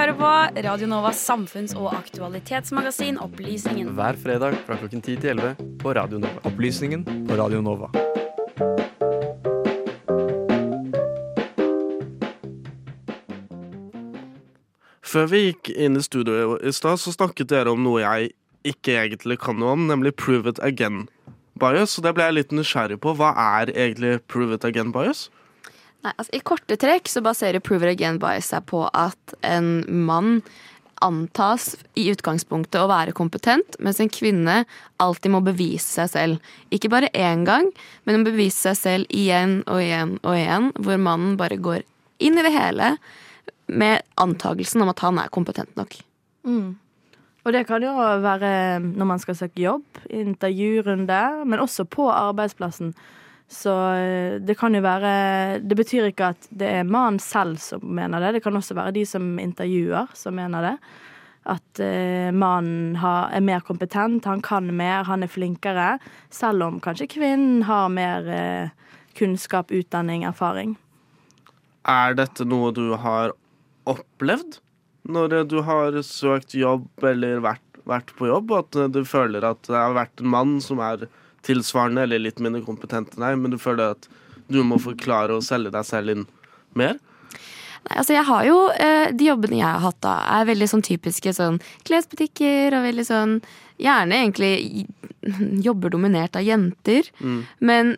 Hører 0.03 0.17
på 0.19 0.61
Radio 0.65 0.87
Novas 0.87 1.19
samfunns- 1.29 1.73
og 1.79 1.93
aktualitetsmagasin 1.95 3.15
Opplysningen. 3.23 3.93
Hver 3.95 4.17
fredag 4.19 4.57
fra 4.67 4.75
klokken 4.75 4.99
10 4.99 5.15
til 5.15 5.29
11 5.29 5.53
på 5.79 5.93
Radio 5.95 6.17
Nova. 6.19 6.41
Opplysningen 6.43 7.05
på 7.27 7.37
Radio 7.39 7.61
Nova. 7.63 7.87
Før 14.99 15.29
vi 15.31 15.45
gikk 15.45 15.71
inn 15.71 15.95
i 15.95 16.03
studio 16.03 16.57
i 16.59 16.73
stad, 16.75 16.99
så 16.99 17.13
snakket 17.15 17.53
dere 17.53 17.71
om 17.71 17.79
noe 17.85 18.03
jeg 18.03 18.33
ikke 18.73 18.97
egentlig 19.05 19.39
kan 19.39 19.55
noe 19.55 19.77
om, 19.77 19.87
nemlig 19.87 20.17
prove 20.19 20.51
it 20.51 20.59
again 20.59 21.05
bias. 21.55 21.95
Og 21.95 22.03
det 22.03 22.15
ble 22.17 22.27
jeg 22.27 22.39
litt 22.41 22.51
nysgjerrig 22.51 22.99
på. 22.99 23.15
Hva 23.15 23.31
er 23.61 23.71
egentlig 23.71 24.19
prove 24.27 24.59
it 24.59 24.67
again 24.67 24.91
bias? 24.91 25.29
Nei, 26.03 26.11
altså, 26.17 26.33
I 26.35 26.43
korte 26.43 26.77
trekk 26.79 27.07
så 27.11 27.23
baserer 27.23 27.63
prove 27.63 27.87
it 27.87 27.95
again 27.95 28.19
bias 28.19 28.51
seg 28.51 28.65
på 28.67 28.85
at 28.91 29.35
en 29.47 29.83
mann 30.07 30.41
antas 31.03 31.73
i 31.99 32.05
utgangspunktet 32.13 32.79
å 32.79 32.89
være 32.91 33.15
kompetent, 33.15 33.75
mens 33.83 33.99
en 33.99 34.11
kvinne 34.11 34.61
alltid 35.03 35.33
må 35.33 35.41
bevise 35.43 35.87
seg 35.87 36.11
selv. 36.11 36.53
Ikke 36.75 36.91
bare 36.91 37.11
én 37.11 37.43
gang, 37.47 37.69
men 38.03 38.19
hun 38.19 38.27
bevise 38.27 38.69
seg 38.69 38.79
selv 38.79 39.11
igjen 39.15 39.61
og 39.67 39.81
igjen 39.83 40.15
og 40.21 40.37
igjen, 40.37 40.69
hvor 40.79 41.01
mannen 41.01 41.35
bare 41.39 41.59
går 41.59 41.83
inn 42.23 42.39
i 42.39 42.45
det 42.45 42.53
hele 42.55 42.93
med 43.67 44.03
antagelsen 44.21 44.83
om 44.83 44.91
at 44.91 45.03
han 45.03 45.19
er 45.19 45.33
kompetent 45.33 45.75
nok. 45.79 45.97
Mm. 46.47 46.75
Og 47.43 47.51
det 47.51 47.65
kan 47.67 47.83
jo 47.83 47.91
være 48.23 48.79
når 48.83 49.07
man 49.07 49.19
skal 49.19 49.35
søke 49.35 49.63
jobb, 49.65 50.03
intervjurunde, 50.07 51.19
men 51.43 51.63
også 51.63 51.83
på 51.83 52.07
arbeidsplassen. 52.11 52.93
Så 53.51 53.73
eh, 53.93 54.39
det 54.41 54.56
kan 54.58 54.73
jo 54.75 54.82
være 54.84 55.60
Det 55.62 55.77
betyr 55.77 56.10
ikke 56.10 56.32
at 56.34 56.47
det 56.49 56.69
er 56.79 56.88
mannen 56.88 57.19
selv 57.21 57.60
som 57.62 57.84
mener 57.86 58.23
det. 58.23 58.38
Det 58.38 58.43
kan 58.45 58.56
også 58.58 58.77
være 58.77 58.95
de 58.95 59.06
som 59.08 59.36
intervjuer, 59.41 60.12
som 60.17 60.36
mener 60.38 60.69
det. 60.69 60.77
At 61.43 61.79
uh, 61.84 62.32
mannen 62.32 62.95
er 62.95 63.41
mer 63.43 63.60
kompetent, 63.67 64.23
han 64.23 64.39
kan 64.39 64.69
mer, 64.71 65.03
han 65.03 65.25
er 65.25 65.32
flinkere. 65.32 65.97
Selv 66.32 66.63
om 66.63 66.77
kanskje 66.79 67.10
kvinnen 67.12 67.65
har 67.67 67.89
mer 67.91 68.29
uh, 68.32 68.93
kunnskap, 69.19 69.73
utdanning, 69.75 70.23
erfaring. 70.23 70.77
Er 71.84 72.15
dette 72.15 72.47
noe 72.47 72.71
du 72.71 72.93
har 72.95 73.36
opplevd 73.84 74.62
når 75.03 75.43
du 75.51 75.58
har 75.67 75.97
søkt 76.08 76.56
jobb 76.56 76.88
eller 77.03 77.43
vært, 77.43 77.65
vært 77.84 78.13
på 78.15 78.29
jobb, 78.29 78.53
og 78.56 78.63
at 78.63 78.93
du 78.95 79.01
føler 79.03 79.43
at 79.43 79.60
det 79.67 79.75
har 79.75 79.97
vært 79.97 80.23
en 80.23 80.32
mann 80.32 80.53
som 80.63 80.79
er 80.79 81.10
tilsvarende 81.45 82.06
eller 82.06 82.21
litt 82.21 82.41
mindre 82.43 82.63
kompetent 82.65 83.15
enn 83.15 83.25
deg, 83.25 83.39
men 83.39 83.53
du 83.53 83.60
føler 83.62 83.97
at 83.97 84.08
du 84.51 84.62
må 84.67 84.79
forklare 84.82 85.36
og 85.36 85.45
selge 85.45 85.71
deg 85.73 85.88
selv 85.88 86.13
inn 86.13 86.23
mer? 86.77 86.99
Nei, 87.84 87.97
altså 87.99 88.15
jeg 88.15 88.23
har 88.27 88.45
jo, 88.47 88.58
eh, 88.79 89.10
De 89.12 89.27
jobbene 89.27 89.60
jeg 89.60 89.67
har 89.67 89.84
hatt 89.84 89.99
da, 90.06 90.15
er 90.38 90.47
veldig 90.47 90.69
sånn 90.71 90.86
typiske 90.86 91.34
sånn 91.36 91.60
klesbutikker 91.88 92.77
og 92.77 92.88
veldig 92.88 93.06
sånn 93.08 93.38
Gjerne 93.84 94.19
egentlig 94.21 94.86
jobber 95.65 95.89
dominert 95.91 96.38
av 96.38 96.43
jenter. 96.45 97.08
Mm. 97.19 97.39
Men 97.60 97.95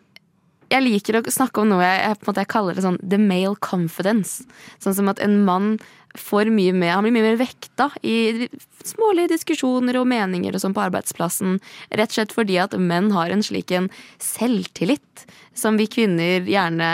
jeg 0.72 0.82
liker 0.82 1.18
å 1.18 1.22
snakke 1.30 1.62
om 1.62 1.68
noe 1.70 1.84
jeg, 1.84 1.98
jeg, 2.00 2.16
på 2.16 2.24
en 2.24 2.30
måte, 2.30 2.42
jeg 2.42 2.50
kaller 2.54 2.78
det 2.78 2.84
sånn 2.86 2.96
the 3.04 3.18
male 3.20 3.54
confidence. 3.62 4.46
Sånn 4.82 4.96
som 4.96 5.10
at 5.12 5.20
en 5.22 5.36
mann 5.46 5.76
får 6.20 6.50
mye 6.52 6.72
med. 6.72 6.92
han 6.94 7.04
blir 7.04 7.14
mye 7.14 7.30
mer 7.30 7.38
vekta 7.40 7.90
i 8.02 8.48
smålige 8.86 9.32
diskusjoner 9.34 9.98
og 10.00 10.06
meninger 10.10 10.54
og 10.54 10.62
sånn 10.62 10.74
på 10.76 10.84
arbeidsplassen. 10.84 11.58
Rett 11.90 12.10
og 12.12 12.18
slett 12.18 12.34
fordi 12.36 12.58
at 12.62 12.76
menn 12.78 13.10
har 13.14 13.30
en 13.30 13.42
slik 13.42 13.70
en 13.76 13.90
selvtillit 14.22 15.26
som 15.54 15.76
vi 15.80 15.86
kvinner 15.86 16.46
gjerne 16.46 16.90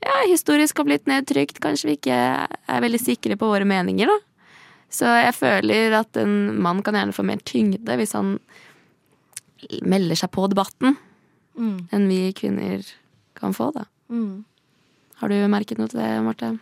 ja, 0.00 0.16
historisk 0.26 0.78
har 0.80 0.86
blitt 0.88 1.06
nedtrykt. 1.10 1.60
Kanskje 1.60 1.90
vi 1.90 1.96
ikke 1.98 2.16
er 2.16 2.80
veldig 2.86 3.00
sikre 3.02 3.36
på 3.36 3.50
våre 3.50 3.66
meninger, 3.68 4.08
da. 4.08 4.18
Så 4.90 5.06
jeg 5.06 5.34
føler 5.36 5.92
at 6.00 6.16
en 6.18 6.56
mann 6.62 6.80
kan 6.82 6.96
gjerne 6.96 7.14
få 7.14 7.22
mer 7.28 7.38
tyngde 7.46 7.94
hvis 8.00 8.16
han 8.16 8.38
melder 9.86 10.16
seg 10.18 10.32
på 10.34 10.48
debatten, 10.50 10.96
Mm. 11.58 11.88
enn 11.92 12.08
vi 12.08 12.32
kvinner 12.32 12.80
kan 13.36 13.52
få, 13.52 13.72
da. 13.74 13.84
Mm. 14.08 14.44
Har 15.20 15.28
du 15.28 15.34
merket 15.48 15.76
noe 15.78 15.90
til 15.90 16.00
det, 16.00 16.22
Marte? 16.24 16.58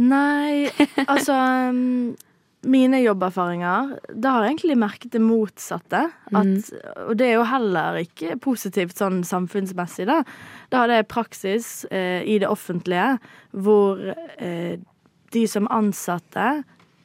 Nei, 0.00 0.70
altså 1.06 1.36
Mine 2.60 2.98
jobberfaringer 3.00 3.94
Da 4.12 4.34
har 4.34 4.44
jeg 4.44 4.54
egentlig 4.54 4.76
merket 4.82 5.14
det 5.14 5.22
motsatte. 5.24 6.02
At, 6.36 6.66
og 7.06 7.14
det 7.16 7.30
er 7.30 7.38
jo 7.38 7.46
heller 7.48 7.96
ikke 8.02 8.36
positivt 8.42 8.98
sånn 9.00 9.22
samfunnsmessig, 9.24 10.04
da. 10.10 10.18
Da 10.68 10.82
hadde 10.82 10.98
jeg 10.98 11.08
praksis 11.08 11.70
eh, 11.88 12.20
i 12.20 12.36
det 12.42 12.50
offentlige 12.50 13.14
hvor 13.56 14.02
eh, 14.36 14.76
de 15.32 15.44
som 15.48 15.70
ansatte, 15.72 16.50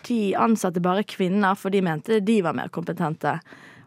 de 0.10 0.19
ansatte 0.36 0.84
bare 0.84 1.05
kvinner, 1.08 1.55
for 1.55 1.71
de 1.71 1.79
mente 1.86 2.19
de 2.19 2.41
var 2.43 2.58
mer 2.58 2.67
kompetente. 2.75 3.38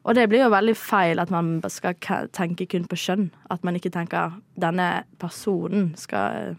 Og 0.08 0.16
det 0.16 0.24
blir 0.32 0.46
jo 0.46 0.54
veldig 0.54 0.76
feil 0.78 1.20
at 1.20 1.28
man 1.28 1.58
skal 1.68 2.00
tenke 2.32 2.64
kun 2.70 2.88
på 2.88 2.96
kjønn. 2.96 3.28
At 3.52 3.66
man 3.66 3.76
ikke 3.76 3.92
tenker 3.92 4.38
denne 4.56 5.02
personen 5.20 5.92
skal, 6.00 6.56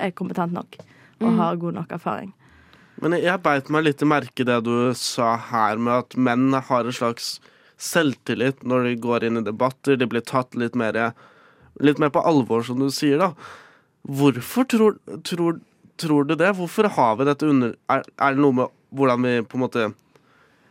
er 0.00 0.16
kompetent 0.16 0.56
nok 0.56 0.80
og 1.20 1.28
Mm. 1.28 1.36
har 1.38 1.56
god 1.56 1.74
nok 1.74 1.90
erfaring. 1.92 2.32
Men 3.00 3.12
jeg, 3.12 3.22
jeg 3.24 3.42
beit 3.42 3.70
meg 3.70 3.84
litt 3.84 4.02
i 4.02 4.08
merke 4.08 4.44
det 4.44 4.58
du 4.64 4.92
sa 4.94 5.36
her 5.36 5.76
med 5.80 5.92
at 5.94 6.16
menn 6.16 6.52
har 6.52 6.84
en 6.84 6.92
slags 6.92 7.38
selvtillit 7.80 8.62
når 8.64 8.84
de 8.84 8.94
går 9.00 9.24
inn 9.24 9.38
i 9.40 9.42
debatter. 9.46 9.96
De 9.96 10.06
blir 10.06 10.20
tatt 10.20 10.54
litt 10.54 10.74
mer, 10.76 11.14
litt 11.80 11.98
mer 11.98 12.10
på 12.12 12.22
alvor, 12.24 12.62
som 12.66 12.78
du 12.78 12.90
sier, 12.90 13.18
da. 13.18 13.32
Hvorfor 14.08 14.64
tror, 14.68 14.98
tror, 15.24 15.60
tror 16.00 16.24
du 16.28 16.34
det? 16.34 16.52
Hvorfor 16.56 16.88
har 16.96 17.16
vi 17.16 17.24
dette 17.28 17.48
under 17.48 17.74
er, 17.92 18.04
er 18.18 18.34
det 18.36 18.40
noe 18.44 18.52
med 18.52 18.68
hvordan 18.96 19.22
vi 19.24 19.34
på 19.46 19.56
en 19.58 19.64
måte 19.64 19.88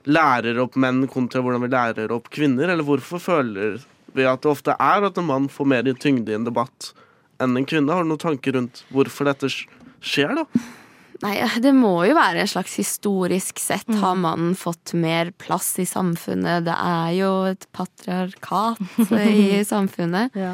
lærer 0.10 0.58
opp 0.64 0.78
menn 0.80 1.04
kontra 1.12 1.42
hvordan 1.44 1.62
vi 1.66 1.72
lærer 1.74 2.14
opp 2.16 2.30
kvinner? 2.34 2.70
Eller 2.70 2.86
hvorfor 2.88 3.22
føler 3.22 3.80
vi 4.14 4.26
at 4.26 4.42
det 4.42 4.50
ofte 4.52 4.76
er 4.80 5.06
at 5.06 5.18
en 5.18 5.30
mann 5.30 5.50
får 5.52 5.70
mer 5.70 5.88
i 5.90 5.94
tyngde 5.94 6.34
i 6.34 6.38
en 6.38 6.48
debatt 6.48 6.92
enn 7.40 7.58
en 7.58 7.66
kvinne? 7.70 7.94
Har 7.94 8.04
du 8.06 8.10
noen 8.14 8.22
tanker 8.22 8.58
rundt 8.58 8.84
hvorfor 8.94 9.30
dette 9.30 9.50
skjer, 9.54 9.70
da? 10.42 10.46
Nei, 11.20 11.36
det 11.60 11.74
må 11.76 11.98
jo 12.08 12.16
være 12.16 12.44
en 12.44 12.48
slags 12.50 12.78
historisk 12.80 13.60
sett. 13.60 13.90
Har 14.00 14.16
mannen 14.16 14.54
fått 14.56 14.94
mer 14.96 15.34
plass 15.36 15.74
i 15.84 15.88
samfunnet? 15.88 16.64
Det 16.68 16.76
er 16.76 17.10
jo 17.18 17.32
et 17.50 17.68
patriarkat 17.76 18.80
i 19.20 19.60
samfunnet. 19.68 20.38
Ja. 20.40 20.54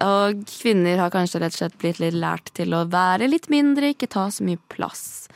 Og 0.00 0.42
kvinner 0.48 0.98
har 1.02 1.12
kanskje 1.14 1.42
rett 1.42 1.54
og 1.54 1.62
slett 1.62 1.78
blitt 1.78 2.02
litt 2.02 2.16
lært 2.18 2.50
til 2.56 2.74
å 2.74 2.86
være 2.90 3.28
litt 3.30 3.50
mindre, 3.52 3.92
ikke 3.92 4.10
ta 4.10 4.26
så 4.32 4.46
mye 4.46 4.58
plass. 4.72 5.28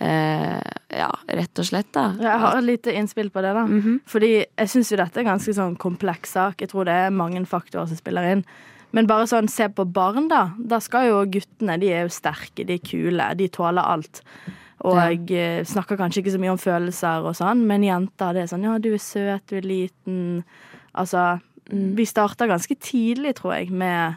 Eh, 0.00 0.60
ja, 0.96 1.10
rett 1.28 1.60
og 1.60 1.66
slett, 1.66 1.90
da. 1.96 2.10
Jeg 2.20 2.42
har 2.44 2.58
et 2.58 2.68
lite 2.68 2.94
innspill 2.96 3.32
på 3.34 3.42
det, 3.44 3.52
da. 3.56 3.66
Fordi 4.08 4.32
jeg 4.40 4.70
syns 4.72 4.92
jo 4.92 5.00
dette 5.00 5.20
er 5.20 5.26
ganske 5.28 5.54
sånn 5.56 5.74
kompleks 5.80 6.36
sak. 6.38 6.62
Jeg 6.62 6.70
tror 6.72 6.86
det 6.88 6.94
er 7.06 7.16
mange 7.16 7.42
faktorer 7.48 7.90
som 7.90 7.98
spiller 7.98 8.30
inn. 8.36 8.44
Men 8.96 9.06
bare 9.06 9.28
sånn, 9.30 9.48
se 9.50 9.68
på 9.70 9.84
barn, 9.86 10.28
da. 10.30 10.48
Da 10.58 10.80
skal 10.82 11.10
jo 11.10 11.20
guttene 11.30 11.76
De 11.78 11.92
er 11.94 12.06
jo 12.06 12.14
sterke, 12.14 12.64
de 12.66 12.78
er 12.78 12.82
kule, 12.82 13.28
de 13.38 13.46
tåler 13.52 13.86
alt. 13.86 14.22
Og 14.88 14.96
jeg 14.96 15.26
eh, 15.36 15.60
snakker 15.68 15.98
kanskje 16.00 16.22
ikke 16.22 16.34
så 16.34 16.40
mye 16.40 16.54
om 16.54 16.60
følelser 16.60 17.26
og 17.28 17.36
sånn, 17.36 17.66
men 17.68 17.84
jenter, 17.84 18.32
det 18.32 18.46
er 18.46 18.50
sånn 18.50 18.64
ja, 18.64 18.78
du 18.80 18.94
er 18.94 19.02
søt, 19.02 19.44
du 19.50 19.58
er 19.58 19.68
liten. 19.68 20.20
Altså, 20.96 21.34
vi 21.70 22.06
starter 22.08 22.48
ganske 22.50 22.76
tidlig, 22.80 23.34
tror 23.38 23.58
jeg, 23.58 23.68
med 23.70 24.16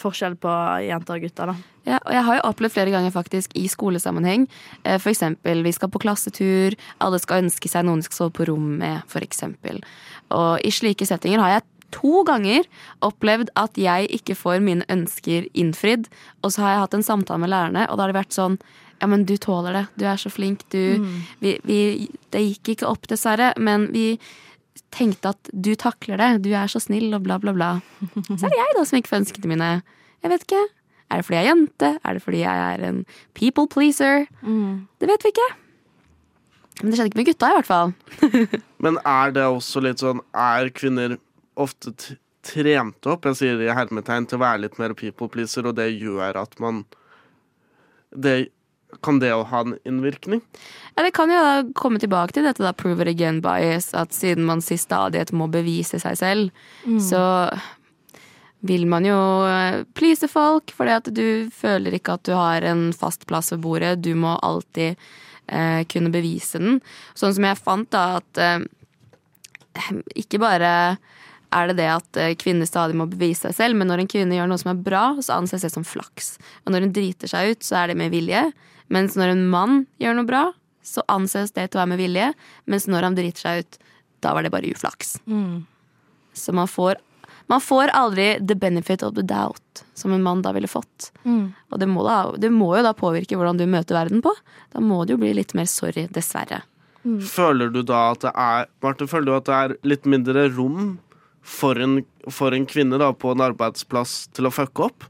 forskjell 0.00 0.38
på 0.40 0.54
jenter 0.86 1.18
og 1.18 1.26
gutter, 1.26 1.50
da. 1.52 1.70
Ja, 1.88 1.98
og 1.98 2.12
jeg 2.14 2.24
har 2.26 2.36
jo 2.38 2.46
opplevd 2.50 2.74
flere 2.74 2.92
ganger 2.94 3.12
faktisk 3.14 3.54
i 3.58 3.66
skolesammenheng. 3.70 4.46
Eh, 4.84 4.96
For 5.02 5.12
eksempel, 5.12 5.62
vi 5.66 5.72
skal 5.76 5.90
på 5.92 6.00
klassetur, 6.02 6.76
alle 7.00 7.20
skal 7.20 7.44
ønske 7.44 7.68
seg 7.68 7.84
noen 7.84 8.00
de 8.00 8.08
skal 8.08 8.24
sove 8.24 8.34
på 8.36 8.48
rom 8.48 8.78
med, 8.80 9.02
for 9.10 9.24
eksempel. 9.24 9.82
Og 10.32 10.64
i 10.64 10.72
slike 10.72 11.08
settinger 11.08 11.42
har 11.42 11.58
jeg 11.58 11.66
to 11.92 12.22
ganger 12.28 12.64
opplevd 13.06 13.50
at 13.56 13.78
jeg 13.80 14.08
ikke 14.20 14.36
får 14.38 14.60
mine 14.64 14.84
ønsker 14.92 15.46
innfridd. 15.54 16.06
Og 16.44 16.52
så 16.54 16.62
har 16.64 16.74
jeg 16.74 16.82
hatt 16.84 16.94
en 16.98 17.06
samtale 17.06 17.40
med 17.42 17.50
lærerne, 17.52 17.86
og 17.90 17.96
da 17.98 18.04
har 18.06 18.12
det 18.14 18.20
vært 18.22 18.36
sånn 18.38 18.58
Ja, 19.00 19.06
men 19.08 19.22
du 19.24 19.32
tåler 19.40 19.72
det. 19.72 19.84
Du 19.96 20.04
er 20.04 20.18
så 20.20 20.28
flink. 20.28 20.60
Du 20.68 20.98
Mm. 21.00 21.22
vi, 21.40 21.58
vi, 21.64 22.08
Det 22.30 22.40
gikk 22.44 22.74
ikke 22.76 22.88
opp, 22.90 23.06
dessverre, 23.08 23.54
men 23.56 23.86
vi 23.94 24.18
tenkte 24.92 25.30
at 25.32 25.48
du 25.54 25.74
takler 25.74 26.18
det. 26.20 26.42
Du 26.42 26.50
er 26.52 26.66
så 26.68 26.80
snill, 26.82 27.14
og 27.14 27.22
bla, 27.24 27.38
bla, 27.38 27.52
bla. 27.56 27.70
Så 28.28 28.44
er 28.44 28.50
det 28.52 28.58
jeg 28.60 28.76
da 28.76 28.84
som 28.84 28.98
ikke 28.98 29.08
får 29.08 29.22
ønskene 29.24 29.48
mine. 29.48 29.70
Jeg 30.22 30.30
vet 30.34 30.44
ikke. 30.44 30.60
Er 31.10 31.16
det 31.16 31.24
fordi 31.26 31.38
jeg 31.40 31.46
er 31.46 31.50
jente? 31.54 31.88
Er 32.04 32.12
det 32.12 32.22
fordi 32.22 32.42
jeg 32.44 32.74
er 32.74 32.84
en 32.90 33.06
people 33.34 33.66
pleaser? 33.66 34.26
Det 35.00 35.08
vet 35.08 35.24
vi 35.24 35.32
ikke. 35.32 35.48
Men 36.82 36.90
det 36.92 36.98
skjedde 36.98 37.10
ikke 37.10 37.20
med 37.20 37.28
gutta, 37.32 37.48
i 37.50 37.56
hvert 37.58 37.68
fall. 37.68 37.94
Men 38.84 38.98
er 39.04 39.32
det 39.36 39.42
også 39.48 39.80
litt 39.84 40.00
sånn 40.00 40.20
Er 40.32 40.68
kvinner 40.76 41.16
ofte 41.60 41.92
t 41.96 42.16
trent 42.40 43.04
opp, 43.04 43.26
jeg 43.28 43.36
sier 43.36 43.58
det 43.60 43.66
i 43.68 43.74
hermetegn, 43.76 44.24
til 44.30 44.38
å 44.38 44.40
være 44.46 44.62
litt 44.62 44.78
mer 44.80 44.94
people 44.96 45.28
pleaser, 45.28 45.66
og 45.68 45.74
det 45.76 45.90
gjør 45.92 46.38
at 46.40 46.54
man 46.62 46.86
det, 48.16 48.48
Kan 49.04 49.20
det 49.20 49.28
å 49.36 49.44
ha 49.46 49.60
en 49.62 49.76
innvirkning? 49.86 50.40
Ja, 50.96 51.04
Det 51.04 51.12
kan 51.14 51.30
jo 51.30 51.36
da 51.38 51.60
komme 51.78 52.00
tilbake 52.00 52.32
til 52.34 52.42
dette 52.48 52.64
da 52.64 52.72
prove 52.72 53.04
it 53.04 53.08
again 53.12 53.42
bias, 53.44 53.92
at 53.94 54.10
siden 54.16 54.48
man 54.48 54.64
til 54.64 54.80
stadighet 54.80 55.30
må 55.36 55.46
bevise 55.52 56.00
seg 56.00 56.16
selv, 56.18 56.50
Mm. 56.86 56.96
så 56.98 57.22
vil 58.64 58.86
man 58.88 59.04
jo 59.04 59.20
eh, 59.46 59.84
please 59.94 60.26
folk, 60.26 60.72
fordi 60.74 60.90
at 60.96 61.12
du 61.14 61.50
føler 61.52 61.92
ikke 62.00 62.14
at 62.16 62.24
du 62.24 62.32
har 62.34 62.62
en 62.62 62.90
fast 62.92 63.26
plass 63.26 63.52
ved 63.52 63.60
bordet. 63.60 64.02
Du 64.02 64.14
må 64.14 64.34
alltid 64.42 64.96
eh, 65.48 65.84
kunne 65.84 66.10
bevise 66.10 66.58
den. 66.58 66.80
Sånn 67.14 67.32
som 67.36 67.44
jeg 67.44 67.56
fant 67.62 67.90
da 67.90 68.16
at 68.18 68.38
eh, 68.38 68.60
ikke 70.16 70.40
bare 70.42 70.98
er 71.54 71.70
det 71.70 71.78
det 71.80 71.88
at 71.90 72.18
eh, 72.20 72.34
kvinner 72.38 72.68
stadig 72.68 72.96
må 72.98 73.08
bevise 73.10 73.48
seg 73.48 73.56
selv, 73.56 73.78
men 73.78 73.90
når 73.90 74.04
en 74.04 74.10
kvinne 74.10 74.36
gjør 74.36 74.50
noe 74.50 74.60
som 74.60 74.72
er 74.72 74.82
bra, 74.86 75.04
så 75.22 75.38
anses 75.40 75.66
det 75.66 75.72
som 75.74 75.86
flaks. 75.86 76.36
Og 76.64 76.74
når 76.74 76.86
hun 76.86 76.94
driter 76.96 77.30
seg 77.30 77.54
ut, 77.54 77.66
så 77.66 77.82
er 77.82 77.90
det 77.90 77.98
med 78.00 78.14
vilje. 78.14 78.48
Mens 78.90 79.16
når 79.18 79.34
en 79.34 79.44
mann 79.50 79.84
gjør 80.02 80.18
noe 80.18 80.28
bra, 80.28 80.44
så 80.86 81.04
anses 81.12 81.54
det 81.56 81.68
til 81.68 81.78
å 81.78 81.82
være 81.82 81.92
med 81.92 82.02
vilje. 82.02 82.32
Mens 82.70 82.88
når 82.90 83.08
han 83.08 83.18
driter 83.18 83.46
seg 83.46 83.62
ut, 83.64 83.78
da 84.24 84.34
var 84.36 84.46
det 84.46 84.52
bare 84.54 84.70
uflaks. 84.70 85.16
Mm. 85.26 85.62
Så 86.36 86.54
man 86.56 86.70
får, 86.70 87.00
man 87.50 87.62
får 87.64 87.94
aldri 87.96 88.32
the 88.46 88.56
benefit 88.58 89.02
of 89.06 89.14
the 89.18 89.26
doubt, 89.26 89.84
som 89.94 90.14
en 90.14 90.22
mann 90.22 90.42
da 90.46 90.54
ville 90.56 90.70
fått. 90.70 91.10
Mm. 91.24 91.52
Og 91.70 91.82
det 91.82 91.90
må, 91.90 92.06
da, 92.06 92.22
det 92.38 92.52
må 92.54 92.72
jo 92.76 92.86
da 92.86 92.94
påvirke 92.96 93.38
hvordan 93.38 93.60
du 93.60 93.66
møter 93.70 93.98
verden 93.98 94.22
på. 94.24 94.34
Da 94.74 94.82
må 94.84 95.04
det 95.04 95.16
jo 95.16 95.22
bli 95.22 95.34
litt 95.38 95.54
mer 95.58 95.70
sorry, 95.70 96.06
dessverre. 96.12 96.62
Føler 97.00 97.70
du 97.72 97.80
da 97.86 98.10
at 98.12 98.26
det 98.26 98.32
er 98.36 98.66
Martin, 98.84 99.08
føler 99.08 99.30
du 99.30 99.36
at 99.38 99.46
det 99.48 99.56
er 99.56 99.78
litt 99.88 100.08
mindre 100.10 100.50
rom 100.52 100.98
for 101.42 101.78
en, 101.80 102.00
for 102.28 102.54
en 102.56 102.66
kvinne 102.68 102.98
da 103.00 103.12
på 103.16 103.32
en 103.32 103.42
arbeidsplass 103.44 104.28
til 104.36 104.48
å 104.48 104.54
fucke 104.54 104.90
opp? 104.90 105.06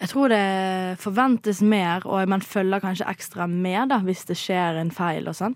Jeg 0.00 0.10
tror 0.10 0.28
det 0.28 0.98
forventes 1.00 1.62
mer, 1.64 2.02
og 2.04 2.28
man 2.28 2.42
følger 2.44 2.82
kanskje 2.82 3.06
ekstra 3.08 3.46
med 3.48 3.88
da, 3.92 4.00
hvis 4.04 4.26
det 4.28 4.36
skjer 4.36 4.80
en 4.80 4.90
feil 4.92 5.30
og 5.30 5.36
sånn. 5.38 5.54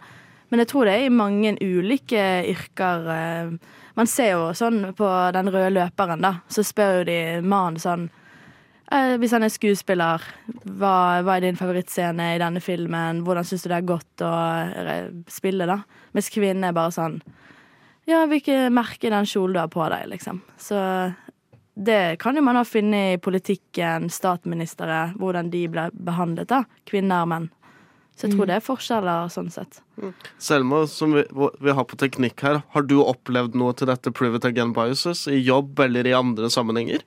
Men 0.48 0.62
jeg 0.62 0.70
tror 0.70 0.88
det 0.88 0.94
er 0.94 1.08
i 1.08 1.12
mange 1.12 1.56
ulike 1.60 2.22
yrker. 2.48 3.08
eh, 3.12 3.50
Man 3.98 4.06
ser 4.08 4.30
jo 4.30 4.46
sånn 4.56 4.94
på 4.96 5.08
den 5.34 5.50
røde 5.52 5.74
løperen, 5.74 6.22
da, 6.24 6.38
så 6.48 6.64
spør 6.64 7.00
jo 7.00 7.08
de 7.10 7.18
mannen 7.42 7.76
sånn 7.82 8.06
eh, 8.92 9.18
Hvis 9.20 9.34
han 9.36 9.44
er 9.44 9.52
skuespiller, 9.52 10.24
hva, 10.64 11.20
hva 11.26 11.36
er 11.36 11.44
din 11.44 11.58
favorittscene 11.58 12.30
i 12.36 12.40
denne 12.40 12.62
filmen? 12.64 13.24
Hvordan 13.26 13.44
syns 13.44 13.66
du 13.66 13.68
det 13.68 13.82
er 13.82 13.90
godt 13.90 14.24
å 14.24 14.32
eh, 14.70 15.10
spille, 15.28 15.68
da? 15.68 15.82
Mens 16.16 16.32
kvinnen 16.32 16.64
er 16.64 16.72
bare 16.78 16.94
sånn 16.96 17.20
Ja, 18.08 18.22
hvilke 18.28 18.70
merker 18.72 19.12
den 19.12 19.28
kjolen 19.28 19.58
du 19.58 19.60
har 19.60 19.72
på 19.72 19.84
deg, 19.92 20.06
liksom. 20.14 20.40
Så 20.56 20.78
det 21.78 22.18
kan 22.22 22.36
jo 22.36 22.42
man 22.42 22.56
ha 22.58 22.64
funnet 22.64 23.18
i 23.18 23.20
politikken, 23.22 24.08
statsministre, 24.10 25.12
hvordan 25.20 25.52
de 25.52 25.66
ble 25.70 25.88
behandlet, 25.92 26.48
da. 26.50 26.64
Kvinner 26.88 27.26
og 27.26 27.32
menn. 27.34 27.48
Så 28.18 28.26
jeg 28.26 28.34
tror 28.34 28.48
det 28.50 28.56
er 28.56 28.64
forskjeller 28.66 29.28
sånn 29.30 29.50
sett. 29.54 29.78
Selma, 30.42 30.80
som 30.90 31.12
vi, 31.14 31.22
vi 31.62 31.74
har 31.76 31.86
på 31.86 31.98
teknikk 32.00 32.42
her, 32.42 32.58
har 32.74 32.86
du 32.90 32.96
opplevd 33.04 33.54
noe 33.60 33.76
til 33.78 33.86
dette 33.92 34.10
private 34.10 34.50
again 34.50 34.72
biases 34.74 35.28
i 35.30 35.38
jobb 35.38 35.78
eller 35.84 36.08
i 36.08 36.16
andre 36.18 36.50
sammenhenger? 36.50 37.04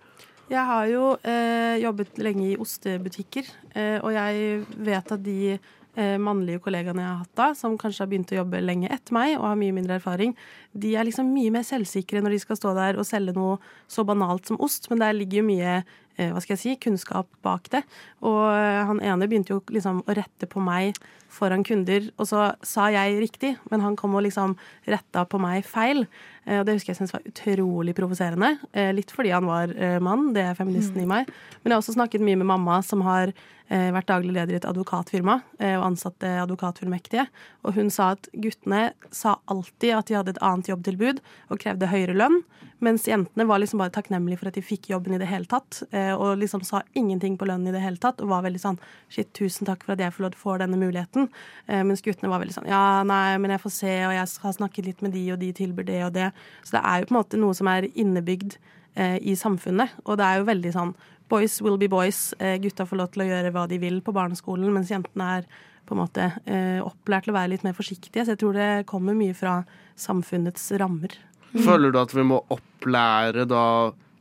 Jeg 0.51 0.63
har 0.67 0.87
jo 0.87 1.09
eh, 1.27 1.81
jobbet 1.83 2.17
lenge 2.23 2.45
i 2.53 2.55
ostebutikker, 2.59 3.51
eh, 3.75 3.97
og 3.99 4.13
jeg 4.15 4.63
vet 4.87 5.13
at 5.17 5.25
de 5.25 5.57
mannlige 5.95 6.61
kollegaene 6.63 7.03
jeg 7.03 7.09
har 7.09 7.17
hatt 7.19 7.35
da, 7.35 7.47
som 7.57 7.73
kanskje 7.79 8.05
har 8.05 8.09
begynt 8.11 8.31
å 8.31 8.37
jobbe 8.37 8.61
lenge 8.63 8.87
etter 8.87 9.15
meg 9.15 9.33
og 9.35 9.49
har 9.49 9.57
mye 9.59 9.75
mindre 9.75 9.97
erfaring, 9.99 10.31
de 10.71 10.93
er 10.95 11.07
liksom 11.07 11.33
mye 11.33 11.51
mer 11.51 11.65
selvsikre 11.67 12.21
når 12.23 12.35
de 12.35 12.39
skal 12.45 12.59
stå 12.59 12.71
der 12.77 12.99
og 12.99 13.07
selge 13.07 13.35
noe 13.35 13.57
så 13.91 14.05
banalt 14.07 14.47
som 14.47 14.59
ost, 14.63 14.87
men 14.91 15.01
der 15.03 15.17
ligger 15.17 15.41
jo 15.41 15.49
mye 15.49 15.73
eh, 15.75 16.31
hva 16.31 16.41
skal 16.43 16.55
jeg 16.55 16.61
si, 16.63 16.75
kunnskap 16.81 17.29
bak 17.45 17.67
det. 17.73 17.83
Og 18.23 18.43
eh, 18.53 18.83
han 18.87 19.01
ene 19.03 19.27
begynte 19.27 19.55
jo 19.55 19.61
liksom 19.71 20.03
å 20.05 20.15
rette 20.17 20.47
på 20.49 20.63
meg 20.63 20.95
foran 21.31 21.63
kunder, 21.67 22.09
og 22.19 22.27
så 22.27 22.51
sa 22.67 22.89
jeg 22.91 23.19
riktig, 23.21 23.55
men 23.71 23.83
han 23.83 23.97
kom 23.99 24.15
og 24.17 24.25
liksom 24.25 24.57
retta 24.89 25.25
på 25.27 25.39
meg 25.41 25.67
feil. 25.67 26.05
Eh, 26.47 26.59
Og 26.59 26.65
det 26.65 26.75
husker 26.77 26.93
jeg 26.93 26.99
syntes 27.01 27.13
var 27.13 27.27
utrolig 27.27 27.95
provoserende. 27.95 28.57
Eh, 28.73 28.91
Litt 28.93 29.11
fordi 29.13 29.31
han 29.33 29.45
var 29.45 29.71
eh, 29.77 29.99
mann, 29.99 30.33
det 30.33 30.43
er 30.43 30.57
feministen 30.57 31.01
i 31.03 31.07
meg. 31.09 31.29
Men 31.61 31.71
jeg 31.71 31.75
har 31.77 31.81
også 31.83 31.97
snakket 31.97 32.21
mye 32.25 32.39
med 32.39 32.49
mamma, 32.49 32.81
som 32.83 33.01
har 33.07 33.33
vært 33.71 34.09
daglig 34.09 34.33
leder 34.35 34.51
i 34.51 34.57
et 34.57 34.65
advokatfirma 34.67 35.37
og 35.63 35.83
ansatte 35.85 36.27
advokatfullmektige. 36.41 37.23
Og 37.63 37.77
hun 37.77 37.87
sa 37.87 38.09
at 38.17 38.27
guttene 38.35 38.89
sa 39.15 39.37
alltid 39.47 39.93
at 39.95 40.09
de 40.09 40.17
hadde 40.17 40.33
et 40.33 40.41
annet 40.43 40.67
jobbtilbud 40.67 41.21
og 41.47 41.61
krevde 41.61 41.87
høyere 41.87 42.17
lønn, 42.19 42.41
mens 42.83 43.05
jentene 43.07 43.45
var 43.47 43.61
liksom 43.61 43.79
bare 43.79 43.93
takknemlige 43.95 44.41
for 44.41 44.49
at 44.49 44.57
de 44.59 44.63
fikk 44.65 44.89
jobben 44.91 45.15
i 45.15 45.21
det 45.21 45.29
hele 45.29 45.47
tatt, 45.47 45.85
og 46.17 46.33
liksom 46.41 46.65
sa 46.67 46.81
ingenting 46.99 47.37
på 47.39 47.47
lønnen 47.47 47.71
i 47.71 47.75
det 47.77 47.83
hele 47.85 48.01
tatt, 48.01 48.19
og 48.19 48.33
var 48.33 48.43
veldig 48.43 48.59
sånn 48.59 48.79
shit, 49.07 49.31
tusen 49.37 49.69
takk 49.69 49.85
for 49.85 49.95
at 49.95 50.03
jeg 50.03 50.17
får 50.17 50.65
denne 50.65 50.81
muligheten. 50.81 51.29
Mens 51.69 52.03
guttene 52.03 52.33
var 52.33 52.43
veldig 52.43 52.57
sånn 52.57 52.67
ja, 52.67 53.03
nei, 53.07 53.37
men 53.39 53.55
jeg 53.55 53.63
får 53.63 53.75
se, 53.77 53.93
og 54.09 54.17
jeg 54.17 54.27
har 54.43 54.57
snakket 54.59 54.89
litt 54.89 55.05
med 55.05 55.15
de, 55.15 55.23
og 55.31 55.39
de 55.39 55.53
tilbyr 55.55 55.87
det 55.87 56.01
og 56.09 56.11
det. 56.17 56.30
Så 56.63 56.77
det 56.77 56.83
er 56.83 57.01
jo 57.01 57.09
på 57.09 57.15
en 57.15 57.19
måte 57.21 57.41
noe 57.41 57.57
som 57.57 57.69
er 57.71 57.89
innebygd 57.91 58.57
eh, 58.95 59.17
i 59.21 59.35
samfunnet, 59.39 59.97
og 60.05 60.19
det 60.21 60.27
er 60.27 60.41
jo 60.41 60.51
veldig 60.51 60.75
sånn 60.75 60.93
boys 61.31 61.61
will 61.63 61.79
be 61.79 61.89
boys. 61.91 62.33
Eh, 62.39 62.57
gutta 62.61 62.85
får 62.85 62.99
lov 62.99 63.11
til 63.13 63.25
å 63.25 63.29
gjøre 63.29 63.53
hva 63.55 63.67
de 63.71 63.79
vil 63.81 64.01
på 64.03 64.13
barneskolen, 64.15 64.71
mens 64.75 64.91
jentene 64.91 65.29
er 65.39 65.47
på 65.87 65.95
en 65.95 66.01
måte 66.03 66.27
eh, 66.45 66.79
opplært 66.83 67.27
til 67.27 67.33
å 67.33 67.39
være 67.39 67.53
litt 67.53 67.65
mer 67.67 67.75
forsiktige. 67.77 68.25
Så 68.25 68.35
jeg 68.35 68.41
tror 68.43 68.57
det 68.57 68.69
kommer 68.89 69.17
mye 69.17 69.35
fra 69.37 69.61
samfunnets 69.99 70.69
rammer. 70.81 71.15
Føler 71.51 71.91
du 71.91 71.99
at 71.99 72.13
vi 72.15 72.23
må 72.27 72.39
opplære 72.53 73.47
da 73.49 73.65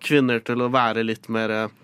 kvinner 0.02 0.40
til 0.42 0.64
å 0.64 0.70
være 0.72 1.04
litt 1.06 1.28
mer 1.32 1.54
eh, 1.54 1.76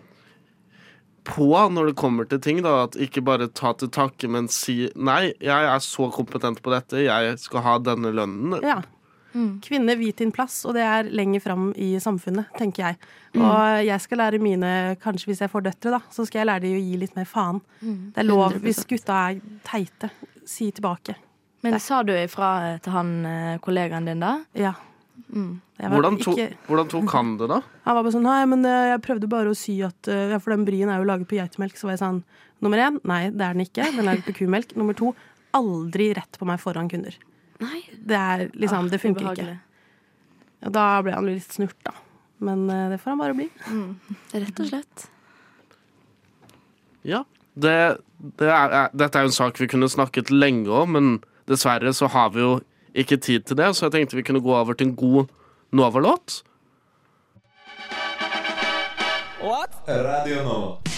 på 1.26 1.46
når 1.50 1.90
det 1.90 1.98
kommer 1.98 2.28
til 2.30 2.40
ting? 2.42 2.62
da, 2.64 2.84
At 2.86 2.98
ikke 2.98 3.24
bare 3.26 3.50
ta 3.50 3.74
til 3.78 3.90
takke, 3.94 4.30
men 4.30 4.50
si 4.52 4.86
nei, 4.94 5.34
jeg 5.42 5.70
er 5.70 5.82
så 5.82 6.10
kompetent 6.14 6.62
på 6.62 6.72
dette, 6.74 7.02
jeg 7.06 7.38
skal 7.42 7.66
ha 7.66 7.78
denne 7.82 8.14
lønnen. 8.14 8.60
Ja. 8.66 8.80
Kvinner, 9.60 9.96
vit 10.00 10.16
din 10.22 10.30
plass, 10.32 10.64
og 10.64 10.74
det 10.76 10.82
er 10.86 11.10
lenger 11.12 11.42
fram 11.44 11.68
i 11.76 11.92
samfunnet, 12.00 12.46
tenker 12.56 12.82
jeg. 12.86 12.96
Og 13.36 13.84
jeg 13.84 14.00
skal 14.00 14.18
lære 14.22 14.38
mine, 14.40 14.70
kanskje 15.02 15.28
hvis 15.30 15.42
jeg 15.44 15.50
får 15.52 15.66
døtre, 15.68 15.90
da, 15.96 16.00
så 16.10 16.24
skal 16.26 16.40
jeg 16.40 16.48
lære 16.50 16.64
de 16.64 16.72
å 16.76 16.80
gi 16.80 16.96
litt 17.02 17.16
mer 17.18 17.28
faen. 17.28 17.60
Det 17.82 18.22
er 18.22 18.28
lov 18.28 18.52
100%. 18.54 18.62
hvis 18.64 18.80
gutta 18.88 19.18
er 19.30 19.40
teite. 19.66 20.10
Si 20.46 20.70
tilbake. 20.72 21.16
Men 21.66 21.78
sa 21.82 22.02
du 22.06 22.12
ifra 22.14 22.78
til 22.80 22.92
han 22.94 23.10
eh, 23.26 23.58
kollegaen 23.64 24.06
din 24.06 24.20
da? 24.22 24.36
Ja. 24.54 24.74
Mm. 25.32 25.60
Hvordan, 25.80 26.18
to, 26.22 26.32
ikke- 26.36 26.56
hvordan 26.68 26.88
tok 26.88 27.10
han 27.12 27.36
det, 27.40 27.48
da? 27.50 27.60
Han 27.84 27.94
var 27.96 28.02
bare 28.04 28.12
sånn 28.14 28.22
Nei, 28.28 28.44
men 28.46 28.64
eh, 28.64 28.90
jeg 28.92 29.02
prøvde 29.02 29.28
bare 29.28 29.50
å 29.50 29.56
si 29.56 29.80
at 29.82 30.08
eh, 30.12 30.30
Ja, 30.30 30.38
for 30.38 30.52
den 30.54 30.64
brien 30.68 30.88
er 30.92 31.00
jo 31.02 31.08
laget 31.08 31.26
på 31.28 31.36
geitemelk. 31.40 31.74
Så 31.76 31.88
var 31.88 31.96
jeg 31.96 32.04
sånn 32.04 32.22
Nummer 32.62 32.78
én, 32.78 33.00
nei, 33.04 33.30
det 33.30 33.42
er 33.44 33.52
den 33.56 33.66
ikke. 33.66 33.84
Den 33.92 34.04
er 34.06 34.14
laget 34.14 34.24
på 34.30 34.36
kumelk. 34.38 34.76
Nummer 34.76 34.94
to, 34.96 35.10
aldri 35.56 36.12
rett 36.16 36.38
på 36.38 36.46
meg 36.48 36.60
foran 36.62 36.88
kunder. 36.88 37.16
Nei. 37.62 37.82
Det 38.06 38.16
er 38.16 38.46
liksom 38.54 38.86
Ah, 38.86 38.90
Det 38.90 39.00
funker 39.00 39.24
ubehagelig. 39.24 39.54
ikke. 39.54 39.60
Ja, 40.62 40.68
da 40.72 40.86
ble 41.02 41.14
han 41.14 41.26
litt 41.26 41.52
snurt, 41.52 41.76
da. 41.84 41.92
Men 42.38 42.66
uh, 42.70 42.88
det 42.90 42.98
får 43.00 43.10
han 43.14 43.18
bare 43.22 43.36
bli. 43.36 43.46
Rett 44.34 44.60
og 44.60 44.66
slett. 44.70 45.06
Ja. 47.06 47.22
Det, 47.54 47.76
det 48.40 48.48
er, 48.50 48.68
er, 48.82 48.88
dette 48.92 49.18
er 49.18 49.24
jo 49.24 49.30
en 49.32 49.38
sak 49.38 49.60
vi 49.60 49.68
kunne 49.70 49.88
snakket 49.88 50.30
lenge 50.30 50.68
om, 50.68 50.92
men 50.92 51.14
dessverre 51.48 51.92
så 51.96 52.08
har 52.12 52.34
vi 52.34 52.42
jo 52.44 52.60
ikke 52.96 53.16
tid 53.16 53.46
til 53.48 53.56
det, 53.56 53.70
så 53.76 53.86
jeg 53.86 53.92
tenkte 53.92 54.16
vi 54.16 54.26
kunne 54.26 54.44
gå 54.44 54.52
over 54.56 54.74
til 54.76 54.90
en 54.90 54.96
god 54.96 55.32
Nova-låt. 55.72 56.42
Radio 59.86 60.42
Nova. 60.42 60.95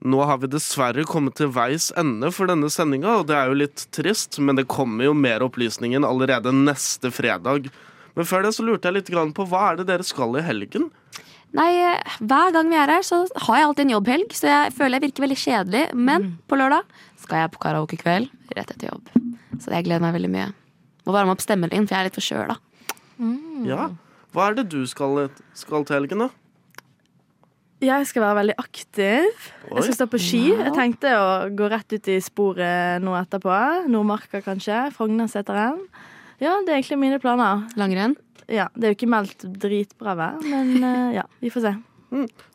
Nå 0.00 0.22
har 0.24 0.38
vi 0.40 0.48
dessverre 0.48 1.04
kommet 1.04 1.36
til 1.36 1.50
veis 1.52 1.90
ende 2.00 2.30
for 2.32 2.48
denne 2.48 2.70
sendinga, 2.72 3.18
og 3.20 3.26
det 3.28 3.36
er 3.36 3.50
jo 3.50 3.58
litt 3.60 3.82
trist, 3.92 4.38
men 4.40 4.56
det 4.56 4.68
kommer 4.70 5.10
jo 5.10 5.12
mer 5.16 5.44
opplysninger 5.44 6.06
allerede 6.08 6.54
neste 6.56 7.10
fredag. 7.12 7.68
Men 8.16 8.28
før 8.28 8.46
det 8.46 8.54
så 8.56 8.64
lurte 8.64 8.88
jeg 8.88 8.96
litt 8.96 9.34
på 9.36 9.46
hva 9.50 9.66
er 9.70 9.80
det 9.80 9.90
dere 9.90 10.06
skal 10.06 10.38
i 10.40 10.44
helgen? 10.46 10.88
Nei, 11.52 11.68
hver 12.22 12.52
gang 12.54 12.70
vi 12.70 12.78
er 12.78 12.94
her, 12.94 13.04
så 13.04 13.24
har 13.44 13.58
jeg 13.58 13.68
alltid 13.68 13.84
en 13.88 13.94
jobbhelg, 13.96 14.34
så 14.38 14.48
jeg 14.48 14.74
føler 14.78 14.96
jeg 14.96 15.06
virker 15.08 15.26
veldig 15.26 15.38
kjedelig. 15.44 15.84
Men 16.08 16.26
på 16.48 16.58
lørdag 16.58 16.86
skal 17.20 17.42
jeg 17.42 17.52
på 17.52 17.62
karaokekveld 17.66 18.30
rett 18.56 18.72
etter 18.72 18.92
jobb. 18.92 19.10
Så 19.60 19.74
jeg 19.74 19.84
gleder 19.88 20.04
meg 20.04 20.16
veldig 20.16 20.32
mye. 20.32 20.50
Må 21.04 21.16
varme 21.16 21.34
opp 21.34 21.42
stemmen 21.44 21.72
din, 21.72 21.88
for 21.88 21.96
jeg 21.96 22.06
er 22.06 22.08
litt 22.08 22.20
forkjøla. 22.20 22.56
Ja, 23.68 23.90
Hva 24.32 24.46
er 24.46 24.60
det 24.60 24.68
du 24.72 24.84
skal, 24.88 25.26
skal 25.58 25.84
til 25.84 25.98
helgen, 25.98 26.22
da? 26.24 26.30
Jeg 27.80 28.06
skal 28.10 28.22
være 28.26 28.36
veldig 28.42 28.54
aktiv. 28.60 29.26
Oi. 29.70 29.76
Jeg 29.78 29.84
skal 29.86 29.96
stå 29.96 30.06
på 30.12 30.18
ski. 30.20 30.40
Jeg 30.52 30.72
tenkte 30.76 31.12
å 31.16 31.28
gå 31.56 31.68
rett 31.72 31.94
ut 31.96 32.08
i 32.12 32.18
sporet 32.20 33.00
nå 33.00 33.14
etterpå. 33.16 33.54
Nordmarka, 33.88 34.42
kanskje. 34.44 34.82
Frognerseteren. 34.96 35.78
Ja, 36.42 36.58
det 36.64 36.74
er 36.74 36.78
egentlig 36.80 36.98
mine 37.00 37.20
planer. 37.22 37.64
Langrenn? 37.80 38.16
Ja, 38.50 38.66
Det 38.74 38.84
er 38.88 38.92
jo 38.92 38.98
ikke 38.98 39.10
meldt 39.12 39.44
dritbra 39.62 40.16
vær, 40.18 40.40
men 40.42 40.82
eh, 40.82 41.12
ja, 41.20 41.24
vi 41.40 41.52
får 41.54 41.68
se. 41.68 41.72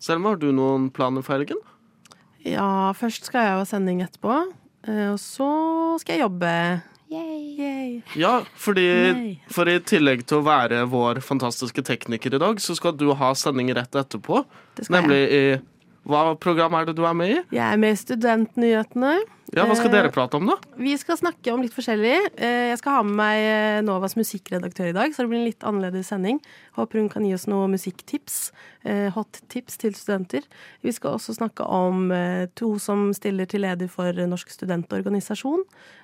Selma, 0.04 0.34
har 0.34 0.42
du 0.42 0.50
noen 0.52 0.90
planer 0.94 1.24
for 1.24 1.38
helgen? 1.38 1.62
Ja, 2.46 2.92
først 2.94 3.30
skal 3.30 3.46
jeg 3.48 3.56
ha 3.58 3.64
sending 3.70 4.02
etterpå. 4.06 4.42
eh, 4.86 5.08
Og 5.14 5.18
så 5.24 5.48
skal 6.04 6.18
jeg 6.20 6.26
jobbe. 6.28 6.52
Yay. 7.12 8.02
Ja, 8.18 8.40
fordi 8.58 8.88
for 9.54 9.70
i 9.70 9.78
tillegg 9.86 10.26
til 10.26 10.40
å 10.42 10.46
være 10.46 10.82
vår 10.90 11.22
fantastiske 11.26 11.84
tekniker 11.86 12.34
i 12.34 12.42
dag, 12.42 12.62
så 12.62 12.76
skal 12.78 12.96
du 12.98 13.12
ha 13.18 13.30
sending 13.38 13.70
rett 13.78 13.96
etterpå. 13.96 14.42
Nemlig 14.90 14.90
jeg. 14.90 14.96
Nemlig 14.96 15.22
i 15.30 15.75
Hva 16.06 16.36
program 16.38 16.76
er 16.78 16.86
det 16.86 16.94
du 17.00 17.04
er 17.10 17.16
med 17.18 17.32
i? 17.34 17.40
Jeg 17.56 17.66
er 17.66 17.80
med 17.82 17.96
i 17.96 17.98
Studentnyhetene. 17.98 19.16
Ja, 19.56 19.64
Hva 19.66 19.76
skal 19.78 19.88
Eh, 19.90 19.94
dere 19.94 20.12
prate 20.12 20.36
om, 20.38 20.46
da? 20.50 20.56
Vi 20.78 20.94
skal 20.98 21.18
snakke 21.18 21.54
om 21.54 21.62
litt 21.62 21.74
forskjellig. 21.74 22.30
Eh, 22.38 22.70
Jeg 22.74 22.78
skal 22.78 22.92
ha 22.98 23.04
med 23.04 23.16
meg 23.16 23.38
eh, 23.42 23.82
Novas 23.86 24.16
musikkredaktør 24.18 24.90
i 24.90 24.94
dag, 24.94 25.14
så 25.14 25.24
det 25.24 25.30
blir 25.30 25.40
en 25.40 25.48
litt 25.50 25.64
annerledes 25.66 26.10
sending. 26.10 26.40
Håper 26.78 27.00
hun 27.00 27.10
kan 27.10 27.26
gi 27.26 27.34
oss 27.34 27.48
noen 27.48 27.72
musikktips. 27.74 28.52
Hot 29.16 29.40
tips 29.50 29.78
til 29.82 29.96
studenter. 29.98 30.44
Vi 30.84 30.92
skal 30.94 31.16
også 31.18 31.34
snakke 31.34 31.66
om 31.66 32.12
to 32.54 32.78
som 32.78 33.08
stiller 33.18 33.48
til 33.50 33.62
leder 33.66 33.90
for 33.90 34.14
Norsk 34.14 34.52
studentorganisasjon. 34.54 35.64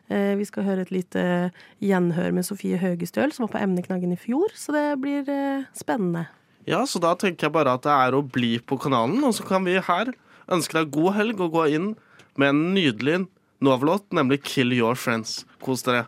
Vi 0.10 0.46
skal 0.50 0.64
høre 0.66 0.82
et 0.82 0.90
lite 0.90 1.52
gjenhør 1.80 2.34
med 2.34 2.44
Sofie 2.48 2.82
Høgestøl, 2.82 3.32
som 3.34 3.46
var 3.46 3.54
på 3.54 3.62
emneknaggen 3.68 4.14
i 4.14 4.18
fjor, 4.18 4.50
så 4.58 4.74
det 4.74 4.88
blir 5.04 5.30
spennende. 5.78 6.26
Ja, 6.70 6.84
så 6.86 7.02
da 7.02 7.16
tenker 7.18 7.48
jeg 7.48 7.56
bare 7.56 7.74
at 7.78 7.86
det 7.86 7.94
er 7.94 8.16
å 8.18 8.24
bli 8.26 8.58
på 8.60 8.78
kanalen, 8.82 9.24
og 9.26 9.34
så 9.38 9.46
kan 9.48 9.66
vi 9.66 9.80
her 9.82 10.14
ønske 10.52 10.78
deg 10.78 10.92
god 10.94 11.16
helg 11.18 11.42
og 11.42 11.56
gå 11.56 11.68
inn 11.78 11.94
med 12.40 12.54
en 12.54 12.66
nydelig 12.76 13.24
Nova-låt, 13.62 14.08
nemlig 14.10 14.42
'Kill 14.42 14.74
Your 14.74 14.96
Friends'. 14.98 15.44
Kos 15.62 15.84
dere. 15.86 16.08